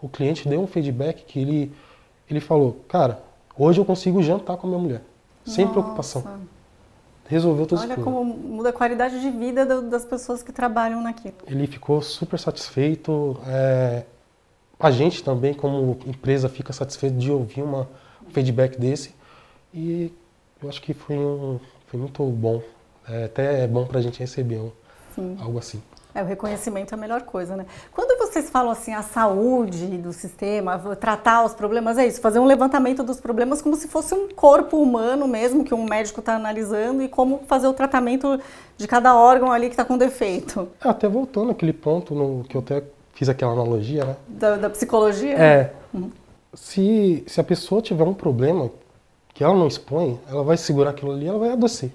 o 0.00 0.08
cliente 0.08 0.48
deu 0.48 0.60
um 0.60 0.66
feedback 0.66 1.24
que 1.24 1.40
ele, 1.40 1.72
ele 2.28 2.40
falou, 2.40 2.84
cara, 2.88 3.20
hoje 3.56 3.80
eu 3.80 3.84
consigo 3.84 4.22
jantar 4.22 4.56
com 4.56 4.66
a 4.66 4.70
minha 4.70 4.82
mulher, 4.82 5.02
sem 5.46 5.64
Nossa. 5.64 5.78
preocupação. 5.78 6.40
Resolveu 7.26 7.64
todos 7.66 7.82
Olha 7.84 7.96
como 7.96 8.22
muda 8.22 8.68
a 8.68 8.72
qualidade 8.72 9.18
de 9.18 9.30
vida 9.30 9.64
das 9.64 10.04
pessoas 10.04 10.42
que 10.42 10.52
trabalham 10.52 11.00
naquilo. 11.00 11.36
Ele 11.46 11.66
ficou 11.66 12.02
super 12.02 12.38
satisfeito. 12.38 13.40
É, 13.46 14.04
a 14.78 14.90
gente 14.90 15.22
também, 15.22 15.54
como 15.54 15.98
empresa, 16.06 16.48
fica 16.48 16.72
satisfeito 16.72 17.16
de 17.16 17.30
ouvir 17.30 17.62
uma, 17.62 17.88
um 18.26 18.30
feedback 18.30 18.78
desse. 18.78 19.14
E 19.72 20.12
eu 20.62 20.68
acho 20.68 20.80
que 20.80 20.94
foi, 20.94 21.16
um, 21.16 21.58
foi 21.86 21.98
muito 22.00 22.24
bom. 22.24 22.62
É, 23.08 23.24
até 23.24 23.64
é 23.64 23.66
bom 23.66 23.86
para 23.86 23.98
a 23.98 24.02
gente 24.02 24.18
receber 24.18 24.60
um, 25.18 25.36
algo 25.40 25.58
assim. 25.58 25.82
É, 26.14 26.22
o 26.22 26.26
reconhecimento 26.26 26.94
é 26.94 26.96
a 26.96 27.00
melhor 27.00 27.22
coisa, 27.22 27.56
né? 27.56 27.66
Quando 27.92 28.16
vocês 28.16 28.48
falam 28.48 28.70
assim, 28.70 28.94
a 28.94 29.02
saúde 29.02 29.98
do 29.98 30.12
sistema, 30.12 30.78
tratar 30.94 31.44
os 31.44 31.54
problemas, 31.54 31.98
é 31.98 32.06
isso, 32.06 32.20
fazer 32.20 32.38
um 32.38 32.44
levantamento 32.44 33.02
dos 33.02 33.20
problemas 33.20 33.60
como 33.60 33.74
se 33.74 33.88
fosse 33.88 34.14
um 34.14 34.28
corpo 34.28 34.80
humano 34.80 35.26
mesmo, 35.26 35.64
que 35.64 35.74
um 35.74 35.84
médico 35.84 36.20
está 36.20 36.36
analisando, 36.36 37.02
e 37.02 37.08
como 37.08 37.40
fazer 37.48 37.66
o 37.66 37.72
tratamento 37.72 38.40
de 38.76 38.86
cada 38.86 39.16
órgão 39.16 39.50
ali 39.50 39.66
que 39.66 39.72
está 39.72 39.84
com 39.84 39.98
defeito. 39.98 40.68
É, 40.84 40.88
até 40.88 41.08
voltando 41.08 41.50
aquele 41.50 41.72
ponto 41.72 42.14
no, 42.14 42.44
que 42.44 42.56
eu 42.56 42.60
até 42.60 42.84
fiz 43.14 43.28
aquela 43.28 43.52
analogia, 43.52 44.04
né? 44.04 44.16
Da, 44.28 44.56
da 44.56 44.70
psicologia? 44.70 45.36
É. 45.36 45.72
Uhum. 45.92 46.10
Se, 46.52 47.24
se 47.26 47.40
a 47.40 47.44
pessoa 47.44 47.80
tiver 47.80 48.04
um 48.04 48.14
problema 48.14 48.70
que 49.32 49.42
ela 49.42 49.54
não 49.54 49.66
expõe, 49.66 50.20
ela 50.28 50.44
vai 50.44 50.56
segurar 50.56 50.90
aquilo 50.90 51.12
ali, 51.12 51.26
ela 51.26 51.38
vai 51.38 51.50
adoecer. 51.50 51.90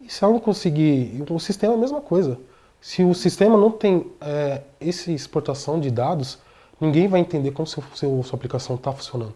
E 0.00 0.10
se 0.10 0.22
ela 0.22 0.32
não 0.32 0.40
conseguir, 0.40 1.22
o 1.28 1.38
sistema 1.38 1.74
é 1.74 1.76
a 1.76 1.80
mesma 1.80 2.00
coisa. 2.00 2.38
Se 2.80 3.02
o 3.02 3.12
sistema 3.14 3.56
não 3.58 3.70
tem 3.70 4.10
é, 4.20 4.62
essa 4.80 5.10
exportação 5.10 5.80
de 5.80 5.90
dados, 5.90 6.38
ninguém 6.80 7.08
vai 7.08 7.20
entender 7.20 7.50
como 7.50 7.66
seu, 7.66 7.82
seu 7.94 8.22
sua 8.22 8.36
aplicação 8.36 8.76
está 8.76 8.92
funcionando. 8.92 9.34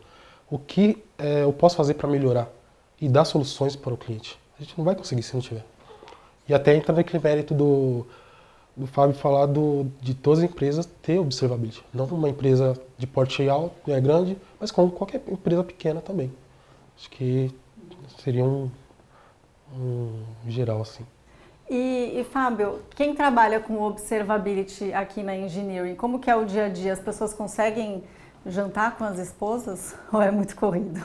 O 0.50 0.58
que 0.58 1.02
é, 1.18 1.42
eu 1.42 1.52
posso 1.52 1.76
fazer 1.76 1.94
para 1.94 2.08
melhorar 2.08 2.48
e 3.00 3.08
dar 3.08 3.24
soluções 3.24 3.74
para 3.76 3.92
o 3.92 3.96
cliente? 3.96 4.38
A 4.58 4.62
gente 4.62 4.76
não 4.76 4.84
vai 4.84 4.94
conseguir 4.94 5.22
se 5.22 5.34
não 5.34 5.40
tiver. 5.40 5.64
E 6.48 6.54
até 6.54 6.74
entra 6.74 6.94
naquele 6.94 7.22
mérito 7.22 7.54
do, 7.54 8.06
do 8.80 8.86
Fábio 8.86 9.14
falar 9.14 9.46
do, 9.46 9.90
de 10.00 10.14
todas 10.14 10.38
as 10.38 10.50
empresas 10.50 10.86
ter 11.02 11.18
observability. 11.18 11.84
Não 11.92 12.06
uma 12.06 12.30
empresa 12.30 12.80
de 12.96 13.06
porte 13.06 13.46
alto, 13.48 13.90
é 13.92 14.00
grande, 14.00 14.38
mas 14.58 14.70
como 14.70 14.90
qualquer 14.90 15.22
empresa 15.28 15.62
pequena 15.62 16.00
também. 16.00 16.32
Acho 16.96 17.10
que 17.10 17.50
seria 18.18 18.42
um, 18.42 18.70
um 19.74 20.24
geral 20.48 20.80
assim. 20.80 21.04
E, 21.68 22.18
e, 22.18 22.24
Fábio, 22.24 22.82
quem 22.96 23.14
trabalha 23.14 23.60
com 23.60 23.80
observability 23.82 24.92
aqui 24.92 25.22
na 25.22 25.36
Engineering, 25.36 25.94
como 25.94 26.18
que 26.18 26.28
é 26.28 26.34
o 26.34 26.44
dia 26.44 26.64
a 26.64 26.68
dia? 26.68 26.92
As 26.92 26.98
pessoas 26.98 27.32
conseguem 27.32 28.02
jantar 28.46 28.96
com 28.96 29.04
as 29.04 29.18
esposas 29.18 29.94
ou 30.10 30.22
é 30.22 30.30
muito 30.30 30.56
corrido? 30.56 31.00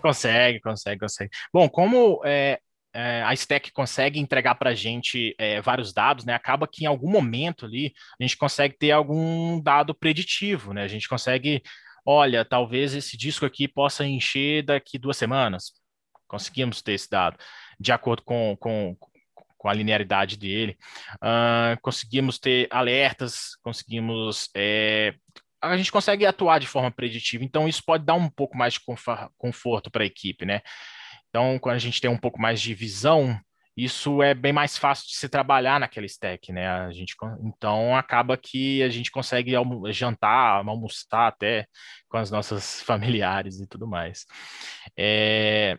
Consegue, 0.00 0.60
consegue, 0.60 1.00
consegue. 1.00 1.30
Bom, 1.52 1.68
como 1.68 2.22
é, 2.24 2.58
é, 2.92 3.22
a 3.22 3.32
Stack 3.34 3.72
consegue 3.72 4.18
entregar 4.18 4.54
para 4.56 4.70
a 4.70 4.74
gente 4.74 5.34
é, 5.38 5.60
vários 5.60 5.92
dados, 5.92 6.24
né? 6.24 6.34
Acaba 6.34 6.66
que 6.66 6.84
em 6.84 6.86
algum 6.86 7.10
momento 7.10 7.66
ali 7.66 7.92
a 8.18 8.22
gente 8.22 8.36
consegue 8.36 8.76
ter 8.76 8.90
algum 8.90 9.60
dado 9.60 9.94
preditivo, 9.94 10.72
né? 10.72 10.82
A 10.82 10.88
gente 10.88 11.08
consegue, 11.08 11.62
olha, 12.04 12.44
talvez 12.44 12.94
esse 12.94 13.16
disco 13.16 13.46
aqui 13.46 13.68
possa 13.68 14.04
encher 14.04 14.62
daqui 14.64 14.98
duas 14.98 15.16
semanas. 15.16 15.72
Conseguimos 16.26 16.82
ter 16.82 16.92
esse 16.92 17.08
dado 17.08 17.36
de 17.78 17.92
acordo 17.92 18.22
com, 18.22 18.56
com, 18.58 18.96
com 19.56 19.68
a 19.68 19.72
linearidade 19.72 20.36
dele. 20.36 20.76
Uh, 21.16 21.80
conseguimos 21.80 22.38
ter 22.38 22.68
alertas, 22.70 23.56
conseguimos. 23.62 24.50
É, 24.54 25.14
a 25.62 25.76
gente 25.76 25.92
consegue 25.92 26.26
atuar 26.26 26.58
de 26.58 26.66
forma 26.66 26.90
preditiva, 26.90 27.44
então 27.44 27.68
isso 27.68 27.82
pode 27.84 28.04
dar 28.04 28.14
um 28.14 28.28
pouco 28.28 28.56
mais 28.56 28.74
de 28.74 28.80
conforto 29.36 29.90
para 29.90 30.02
a 30.02 30.06
equipe, 30.06 30.44
né? 30.44 30.62
Então, 31.30 31.58
quando 31.58 31.76
a 31.76 31.78
gente 31.78 32.00
tem 32.00 32.10
um 32.10 32.18
pouco 32.18 32.40
mais 32.40 32.60
de 32.60 32.74
visão, 32.74 33.38
isso 33.76 34.22
é 34.22 34.34
bem 34.34 34.52
mais 34.52 34.76
fácil 34.76 35.06
de 35.08 35.16
se 35.16 35.28
trabalhar 35.28 35.80
naquela 35.80 36.06
stack, 36.06 36.52
né? 36.52 36.68
A 36.68 36.92
gente, 36.92 37.14
então, 37.42 37.96
acaba 37.96 38.36
que 38.36 38.82
a 38.82 38.88
gente 38.88 39.10
consegue 39.10 39.52
jantar, 39.92 40.58
almoçar 40.66 41.28
até 41.28 41.66
com 42.08 42.18
as 42.18 42.30
nossas 42.30 42.82
familiares 42.84 43.60
e 43.60 43.66
tudo 43.66 43.86
mais. 43.86 44.26
É, 44.98 45.78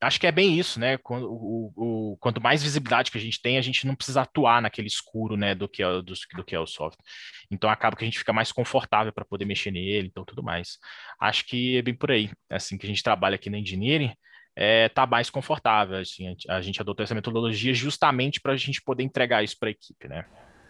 acho 0.00 0.20
que 0.20 0.26
é 0.26 0.32
bem 0.32 0.58
isso, 0.58 0.78
né? 0.78 0.96
Quando, 0.98 1.26
o, 1.30 1.72
o, 1.76 2.16
quanto 2.18 2.40
mais 2.40 2.62
visibilidade 2.62 3.10
que 3.10 3.18
a 3.18 3.20
gente 3.20 3.40
tem, 3.40 3.58
a 3.58 3.62
gente 3.62 3.86
não 3.86 3.94
precisa 3.96 4.22
atuar 4.22 4.62
naquele 4.62 4.88
escuro, 4.88 5.36
né, 5.36 5.54
do 5.54 5.68
que 5.68 5.82
é, 5.82 5.86
do, 5.86 6.02
do 6.02 6.44
que 6.44 6.54
é 6.54 6.60
o 6.60 6.66
software. 6.66 7.04
Então 7.50 7.68
acaba 7.70 7.96
que 7.96 8.04
a 8.04 8.06
gente 8.06 8.18
fica 8.18 8.32
mais 8.32 8.52
confortável 8.52 9.12
para 9.12 9.24
poder 9.24 9.44
mexer 9.44 9.70
nele, 9.70 10.08
então 10.08 10.24
tudo 10.24 10.42
mais. 10.42 10.78
Acho 11.20 11.44
que 11.46 11.78
é 11.78 11.82
bem 11.82 11.94
por 11.94 12.10
aí. 12.10 12.30
É 12.50 12.56
assim 12.56 12.78
que 12.78 12.86
a 12.86 12.88
gente 12.88 13.02
trabalha 13.02 13.34
aqui 13.36 13.50
na 13.50 13.58
engineering, 13.58 14.14
é, 14.56 14.88
tá 14.88 15.06
mais 15.06 15.30
confortável. 15.30 15.98
Assim, 15.98 16.36
a, 16.48 16.60
gente, 16.60 16.80
adotou 16.80 17.04
essa 17.04 17.14
metodologia 17.14 17.74
justamente 17.74 18.40
para 18.40 18.52
a 18.52 18.56
gente 18.56 18.82
poder 18.82 19.02
entregar 19.02 19.42
isso 19.42 19.58
para 19.58 19.68
a 19.68 19.72
equipe, 19.72 20.08
né? 20.08 20.24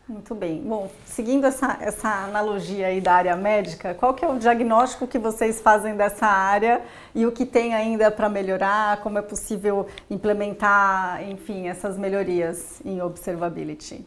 Muito 0.06 0.34
bem. 0.34 0.60
Bom, 0.60 0.90
seguindo 1.06 1.46
essa, 1.46 1.78
essa 1.80 2.24
analogia 2.24 2.88
aí 2.88 3.00
da 3.00 3.14
área 3.14 3.36
médica, 3.36 3.94
qual 3.94 4.12
que 4.12 4.22
é 4.22 4.28
o 4.28 4.38
diagnóstico 4.38 5.06
que 5.06 5.18
vocês 5.18 5.62
fazem 5.62 5.96
dessa 5.96 6.26
área 6.26 6.82
e 7.14 7.24
o 7.24 7.32
que 7.32 7.46
tem 7.46 7.74
ainda 7.74 8.10
para 8.10 8.28
melhorar? 8.28 9.00
Como 9.00 9.18
é 9.18 9.22
possível 9.22 9.86
implementar, 10.10 11.26
enfim, 11.26 11.68
essas 11.68 11.96
melhorias 11.96 12.82
em 12.84 13.00
observability? 13.00 14.04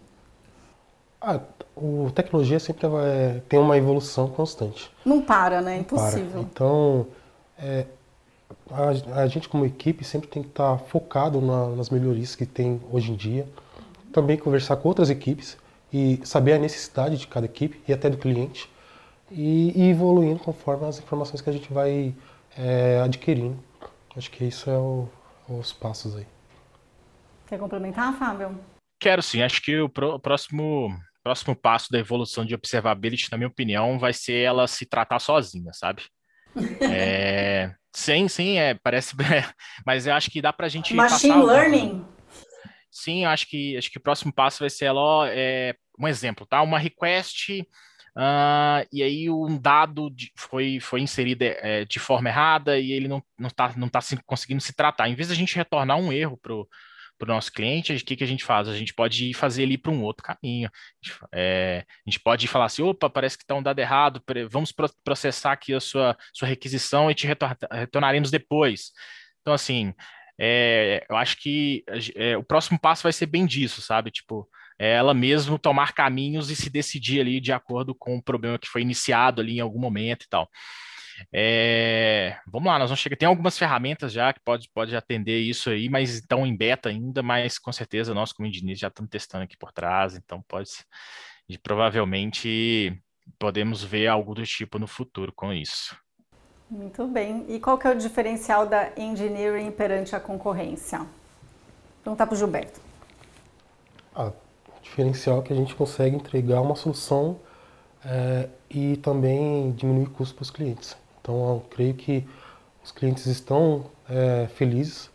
A, 1.20 1.34
a 1.34 2.12
tecnologia 2.14 2.60
sempre 2.60 2.88
vai, 2.88 3.42
tem 3.50 3.58
uma 3.58 3.76
evolução 3.76 4.28
constante. 4.30 4.92
Não 5.04 5.20
para, 5.20 5.62
né? 5.62 5.78
Impossível. 5.78 6.30
Para. 6.30 6.42
Então, 6.42 7.08
é, 7.58 7.88
a, 8.70 9.22
a, 9.22 9.28
gente 9.28 9.50
como 9.50 9.66
equipe 9.66 10.04
sempre 10.04 10.28
tem 10.28 10.44
que 10.44 10.50
estar 10.50 10.78
focado 10.78 11.42
na, 11.42 11.68
nas 11.76 11.90
melhorias 11.90 12.36
que 12.36 12.46
tem 12.46 12.82
hoje 12.92 13.12
em 13.12 13.16
dia. 13.16 13.48
Também 14.12 14.38
conversar 14.38 14.78
com 14.78 14.88
outras 14.88 15.10
equipes 15.10 15.58
e 15.92 16.20
saber 16.24 16.54
a 16.54 16.60
necessidade 16.60 17.18
de 17.18 17.28
cada 17.28 17.46
equipe 17.46 17.82
e 17.88 17.94
até 17.94 18.10
do 18.10 18.18
cliente. 18.18 18.70
e, 19.32 19.74
e 19.76 19.90
evoluindo 19.90 20.40
conforme 20.40 20.86
as 20.86 21.00
informações 21.00 21.42
que 21.42 21.50
a 21.50 21.54
gente 21.54 21.72
vai 21.72 22.14
é, 22.58 23.02
adquirindo. 23.04 23.62
Acho 24.16 24.32
que 24.32 24.46
isso 24.46 24.70
é 24.70 24.78
o, 24.78 25.08
os 25.48 25.72
passos 25.74 26.16
aí. 26.16 26.26
Quer 27.48 27.60
complementar, 27.60 28.18
Fábio? 28.18 28.60
Quero 29.00 29.22
sim. 29.22 29.42
Acho 29.42 29.62
que 29.62 29.80
o 29.80 29.90
próximo, 29.90 30.90
próximo 31.24 31.56
passo 31.56 31.92
da 31.92 32.00
evolução 32.00 32.46
de 32.46 32.56
observability, 32.56 33.32
na 33.32 33.38
minha 33.38 33.48
opinião, 33.48 34.00
vai 34.00 34.12
ser 34.12 34.42
ela 34.42 34.68
se 34.68 34.86
tratar 34.86 35.20
sozinha, 35.20 35.72
sabe? 35.74 36.04
É, 36.82 37.76
sim, 37.98 38.28
sim, 38.28 38.58
é, 38.58 38.74
parece. 38.76 39.16
mas 39.86 40.08
eu 40.08 40.14
acho 40.14 40.30
que 40.30 40.42
dá 40.42 40.54
para 40.54 40.66
a 40.66 40.70
gente. 40.70 40.94
Machine 40.94 41.44
learning. 41.44 42.06
Sim, 42.92 43.26
acho 43.26 43.48
que 43.48 43.78
acho 43.78 43.92
que 43.92 43.98
o 43.98 44.02
próximo 44.02 44.34
passo 44.34 44.60
vai 44.60 44.70
ser 44.70 44.86
ela, 44.86 45.30
é, 45.30 45.76
um 46.00 46.08
exemplo, 46.08 46.46
tá? 46.46 46.62
Uma 46.62 46.80
request 46.80 47.64
Uh, 48.18 48.82
e 48.92 49.04
aí 49.04 49.30
um 49.30 49.60
dado 49.60 50.10
de, 50.10 50.32
foi, 50.36 50.80
foi 50.80 51.02
inserido 51.02 51.44
é, 51.44 51.86
de 51.86 52.00
forma 52.00 52.30
errada 52.30 52.80
e 52.80 52.92
ele 52.92 53.08
não 53.08 53.20
está 53.20 53.38
não 53.38 53.50
tá, 53.52 53.74
não 53.78 53.90
tá 53.90 54.02
se, 54.02 54.18
conseguindo 54.26 54.60
se 54.60 54.74
tratar. 54.74 55.08
Em 55.08 55.14
vez 55.14 55.28
de 55.28 55.36
a 55.36 55.38
gente 55.38 55.56
retornar 55.56 55.98
um 55.98 56.12
erro 56.12 56.36
para 57.18 57.32
o 57.32 57.34
nosso 57.34 57.52
cliente, 57.52 57.94
o 57.94 58.06
que, 58.06 58.16
que 58.16 58.24
a 58.24 58.28
gente 58.28 58.44
faz? 58.44 58.68
A 58.68 58.76
gente 58.76 58.94
pode 58.94 59.34
fazer 59.34 59.64
ele 59.64 59.78
para 59.78 59.92
um 59.92 60.04
outro 60.04 60.24
caminho. 60.24 60.70
É, 61.34 61.86
a 61.88 62.10
gente 62.10 62.20
pode 62.20 62.48
falar 62.48 62.66
assim, 62.66 62.84
opa, 62.84 63.10
parece 63.10 63.38
que 63.38 63.44
está 63.44 63.56
um 63.56 63.64
dado 63.64 63.80
errado, 63.80 64.24
vamos 64.50 64.74
processar 65.04 65.54
aqui 65.54 65.74
a 65.74 65.80
sua, 65.80 66.18
sua 66.34 66.48
requisição 66.48 67.10
e 67.10 67.16
te 67.16 67.28
retornaremos 67.72 68.30
depois. 68.30 68.92
Então, 69.42 69.54
assim, 69.54 69.94
é, 70.40 71.06
eu 71.10 71.16
acho 71.16 71.38
que 71.38 71.84
é, 72.16 72.38
o 72.38 72.44
próximo 72.44 72.80
passo 72.80 73.04
vai 73.04 73.14
ser 73.14 73.26
bem 73.26 73.46
disso, 73.46 73.82
sabe? 73.82 74.12
Tipo, 74.12 74.48
é 74.80 74.94
ela 74.94 75.14
mesmo 75.14 75.58
tomar 75.58 75.94
caminhos 75.94 76.52
e 76.52 76.56
se 76.56 76.70
decidir 76.70 77.22
ali 77.22 77.40
de 77.40 77.52
acordo 77.52 77.96
com 77.96 78.18
o 78.18 78.22
problema 78.22 78.60
que 78.60 78.70
foi 78.70 78.82
iniciado 78.82 79.42
ali 79.42 79.58
em 79.58 79.62
algum 79.62 79.80
momento 79.80 80.24
e 80.26 80.30
tal. 80.30 80.48
É, 81.34 82.38
vamos 82.48 82.68
lá, 82.68 82.80
nós 82.80 82.90
vamos 82.90 83.00
chegar. 83.00 83.16
Tem 83.16 83.28
algumas 83.28 83.58
ferramentas 83.58 84.12
já 84.12 84.32
que 84.34 84.40
pode, 84.40 84.70
pode 84.74 84.96
atender 84.96 85.40
isso 85.40 85.70
aí, 85.70 85.90
mas 85.90 86.14
estão 86.14 86.46
em 86.46 86.56
beta 86.56 86.90
ainda, 86.90 87.24
mas 87.24 87.58
com 87.58 87.72
certeza 87.72 88.14
nós, 88.14 88.32
como 88.32 88.48
engenheiros, 88.48 88.80
já 88.80 88.88
estamos 88.88 89.10
testando 89.10 89.44
aqui 89.44 89.58
por 89.58 89.72
trás, 89.72 90.16
então 90.16 90.42
pode 90.48 90.70
e 91.50 91.58
provavelmente 91.58 93.02
podemos 93.40 93.84
ver 93.84 94.08
algo 94.08 94.36
do 94.36 94.44
tipo 94.44 94.78
no 94.78 94.88
futuro 94.88 95.32
com 95.34 95.54
isso. 95.54 95.96
Muito 96.70 97.08
bem. 97.08 97.46
E 97.48 97.60
qual 97.60 97.78
que 97.78 97.88
é 97.88 97.92
o 97.92 97.98
diferencial 97.98 98.68
da 98.68 98.92
engineering 98.98 99.72
perante 99.72 100.16
a 100.16 100.20
concorrência? 100.20 101.06
Perguntar 102.04 102.28
para 102.28 102.36
o 102.36 102.38
Gilberto. 102.38 102.82
Ah, 104.14 104.32
diferencial 104.82 105.42
que 105.42 105.54
a 105.54 105.56
gente 105.56 105.74
consegue 105.76 106.16
entregar 106.16 106.60
uma 106.62 106.76
solução 106.76 107.40
é, 108.04 108.50
e 108.70 108.98
também 108.98 109.72
diminuir 109.72 110.08
custos 110.08 110.34
para 110.34 110.44
os 110.44 110.52
clientes. 110.52 110.98
Então, 111.28 111.56
eu 111.56 111.66
creio 111.70 111.94
que 111.94 112.26
os 112.82 112.90
clientes 112.90 113.26
estão 113.26 113.92
é, 114.10 114.48
felizes 114.48 115.12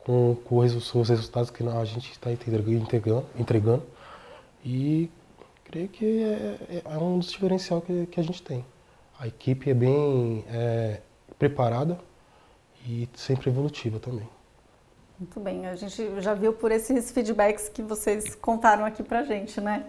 com, 0.00 0.34
com, 0.34 0.56
os 0.56 1.08
resultados 1.08 1.48
que 1.48 1.62
a 1.62 1.84
gente 1.84 2.10
está 2.10 2.32
entregando, 2.32 3.24
entregando, 3.38 3.86
e 4.64 5.08
creio 5.62 5.88
que 5.88 6.24
é, 6.24 6.82
é 6.84 6.98
um 6.98 7.20
dos 7.20 7.30
diferenciais 7.30 7.84
que, 7.84 8.06
que, 8.06 8.18
a 8.18 8.22
gente 8.24 8.42
tem. 8.42 8.64
A 9.16 9.28
equipe 9.28 9.70
é 9.70 9.74
bem 9.74 10.44
é, 10.48 11.00
preparada 11.38 12.00
e 12.84 13.08
sempre 13.14 13.48
evolutiva 13.48 14.00
também. 14.00 14.28
Muito 15.20 15.38
bem, 15.38 15.68
a 15.68 15.76
gente 15.76 16.20
já 16.20 16.34
viu 16.34 16.52
por 16.52 16.72
esses 16.72 17.12
feedbacks 17.12 17.68
que 17.68 17.80
vocês 17.80 18.34
contaram 18.34 18.84
aqui 18.84 19.04
pra 19.04 19.22
gente, 19.22 19.60
né? 19.60 19.88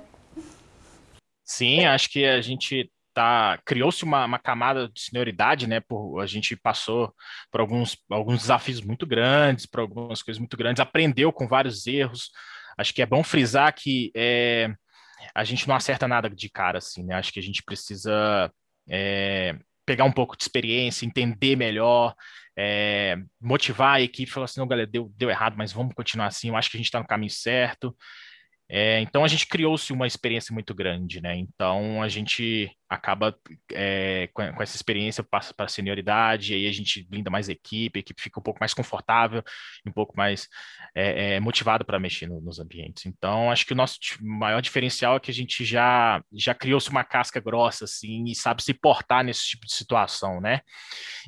Sim, 1.44 1.86
acho 1.86 2.08
que 2.12 2.24
a 2.24 2.40
gente 2.40 2.92
tá 3.14 3.60
criou-se 3.66 4.04
uma, 4.04 4.26
uma, 4.26 4.40
camada 4.40 4.90
de 4.90 5.02
senioridade, 5.02 5.68
né? 5.68 5.80
Por, 5.80 6.20
a 6.22 6.26
gente 6.26 6.56
passou 6.56 7.14
por 7.52 7.62
alguns, 7.62 7.98
alguns 8.10 8.42
desafios 8.42 8.82
muito 8.82 9.06
grandes, 9.06 9.66
por 9.66 9.82
algumas 9.82 10.22
coisas 10.22 10.40
muito 10.40 10.58
grandes, 10.58 10.80
aprendeu 10.80 11.32
com 11.32 11.48
vários 11.48 11.86
erros. 11.88 12.32
Acho 12.78 12.94
que 12.94 13.02
é 13.02 13.06
bom 13.06 13.24
frisar 13.24 13.74
que 13.74 14.12
é, 14.16 14.74
a 15.36 15.44
gente 15.44 15.68
não 15.68 15.76
acerta 15.76 16.08
nada 16.08 16.30
de 16.30 16.50
cara, 16.50 16.80
assim, 16.80 17.04
né? 17.04 17.16
Acho 17.16 17.32
que 17.32 17.40
a 17.40 17.44
gente 17.44 17.64
precisa 17.64 18.52
é, 18.90 19.56
pegar 19.86 20.06
um 20.06 20.12
pouco 20.12 20.36
de 20.36 20.44
experiência, 20.44 21.06
entender 21.06 21.56
melhor, 21.56 22.16
é, 22.58 23.18
motivar 23.40 23.96
a 23.96 24.02
equipe, 24.02 24.32
falar 24.32 24.46
assim, 24.46 24.60
não, 24.60 24.68
galera, 24.68 24.88
deu, 24.88 25.12
deu 25.16 25.30
errado, 25.30 25.56
mas 25.58 25.72
vamos 25.72 25.94
continuar 25.94 26.28
assim, 26.28 26.50
eu 26.50 26.56
acho 26.56 26.70
que 26.70 26.78
a 26.78 26.80
gente 26.80 26.88
está 26.88 27.00
no 27.00 27.08
caminho 27.08 27.32
certo. 27.32 27.96
É, 28.70 29.02
então 29.02 29.24
a 29.24 29.28
gente 29.28 29.48
criou-se 29.48 29.92
uma 29.92 30.08
experiência 30.08 30.54
muito 30.54 30.74
grande, 30.74 31.22
né? 31.22 31.36
Então 31.36 32.02
a 32.02 32.08
gente 32.08 32.72
acaba 32.94 33.36
é, 33.72 34.30
com, 34.34 34.42
essa 34.62 34.76
experiência 34.76 35.24
passa 35.24 35.54
para 35.54 35.66
a 35.66 35.70
senioridade, 35.70 36.54
aí 36.54 36.68
a 36.68 36.72
gente 36.72 37.04
blinda 37.04 37.30
mais 37.30 37.50
a 37.50 37.52
equipe, 37.52 38.00
a 38.00 38.02
equipe 38.02 38.22
fica 38.22 38.40
um 38.40 38.44
pouco 38.44 38.60
mais 38.60 38.74
confortável, 38.74 39.44
um 39.86 39.92
pouco 39.92 40.16
mais 40.16 40.48
é, 40.96 41.36
é 41.36 41.40
motivada 41.40 41.84
para 41.84 42.00
mexer 42.00 42.28
no, 42.28 42.40
nos 42.42 42.60
ambientes. 42.60 43.06
Então 43.06 43.52
acho 43.52 43.66
que 43.66 43.74
o 43.74 43.76
nosso 43.76 44.00
maior 44.22 44.62
diferencial 44.62 45.18
é 45.18 45.20
que 45.20 45.32
a 45.32 45.34
gente 45.34 45.66
já 45.66 46.24
já 46.32 46.54
criou-se 46.54 46.90
uma 46.90 47.04
casca 47.04 47.40
grossa 47.40 47.86
assim 47.86 48.26
e 48.26 48.36
sabe 48.36 48.64
se 48.64 48.74
portar 48.74 49.24
nesse 49.24 49.48
tipo 49.48 49.66
de 49.66 49.74
situação, 49.74 50.40
né? 50.40 50.62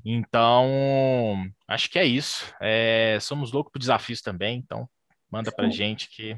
Então 0.05 1.45
acho 1.67 1.89
que 1.89 1.99
é 1.99 2.05
isso. 2.05 2.53
É, 2.61 3.17
somos 3.21 3.51
loucos 3.51 3.71
por 3.71 3.79
desafios 3.79 4.21
também, 4.21 4.57
então 4.57 4.87
manda 5.31 5.51
para 5.51 5.69
gente 5.69 6.09
que 6.09 6.37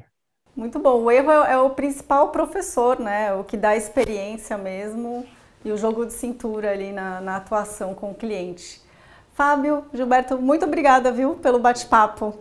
muito 0.58 0.80
bom. 0.80 1.04
O 1.04 1.10
erro 1.10 1.30
é, 1.30 1.52
é, 1.52 1.58
o 1.58 1.70
principal 1.70 2.30
professor, 2.30 2.98
né? 2.98 3.32
O 3.32 3.44
que 3.44 3.56
dá 3.56 3.76
experiência 3.76 4.58
mesmo 4.58 5.24
e 5.64 5.70
o 5.70 5.78
jogo 5.78 6.04
de 6.04 6.12
cintura 6.12 6.72
ali 6.72 6.90
na, 6.90 7.20
na 7.20 7.36
atuação 7.36 7.94
com 7.94 8.10
o 8.10 8.14
cliente. 8.14 8.82
Fábio, 9.34 9.84
Gilberto, 9.94 10.36
muito 10.36 10.64
obrigada, 10.64 11.12
viu, 11.12 11.36
pelo 11.36 11.60
bate-papo. 11.60 12.36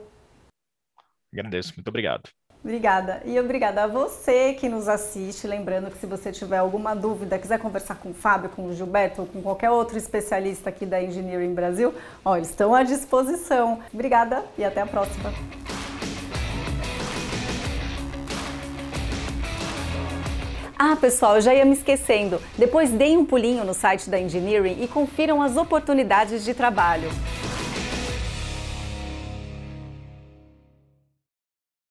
Agradeço, 1.32 1.74
muito 1.76 1.90
obrigado. 1.90 2.24
Obrigada. 2.64 3.22
E 3.24 3.40
obrigada 3.40 3.84
a 3.84 3.88
você 3.88 4.56
que 4.56 4.68
nos 4.68 4.90
assiste. 4.90 5.46
Lembrando 5.46 5.92
que 5.92 5.98
se 6.00 6.08
você 6.08 6.32
tiver 6.32 6.58
alguma 6.58 6.96
dúvida, 6.96 7.38
quiser 7.38 7.60
conversar 7.60 7.96
com 7.96 8.10
o 8.10 8.14
Fábio, 8.16 8.50
com 8.50 8.66
o 8.66 8.74
Gilberto 8.74 9.22
ou 9.22 9.28
com 9.28 9.44
qualquer 9.44 9.70
outro 9.70 9.96
especialista 9.96 10.70
aqui 10.70 10.88
da 10.88 11.02
Engineering 11.02 11.54
Brasil, 11.54 11.94
ó, 12.26 12.36
eles 12.36 12.50
estão 12.50 12.74
à 12.74 12.82
disposição. 12.82 13.80
Obrigada 13.94 14.44
e 14.58 14.66
até 14.66 14.82
a 14.82 14.88
próxima. 14.88 15.32
Ah, 20.80 20.96
pessoal, 20.96 21.38
eu 21.38 21.42
já 21.42 21.56
ia 21.56 21.66
me 21.66 21.74
esquecendo. 21.74 22.40
Depois 22.56 22.92
deem 22.92 23.18
um 23.18 23.26
pulinho 23.26 23.66
no 23.66 23.74
site 23.74 24.12
da 24.12 24.20
Engineering 24.20 24.78
e 24.80 24.88
confiram 24.88 25.42
as 25.42 25.58
oportunidades 25.58 26.46
de 26.46 26.54
trabalho. 26.54 27.10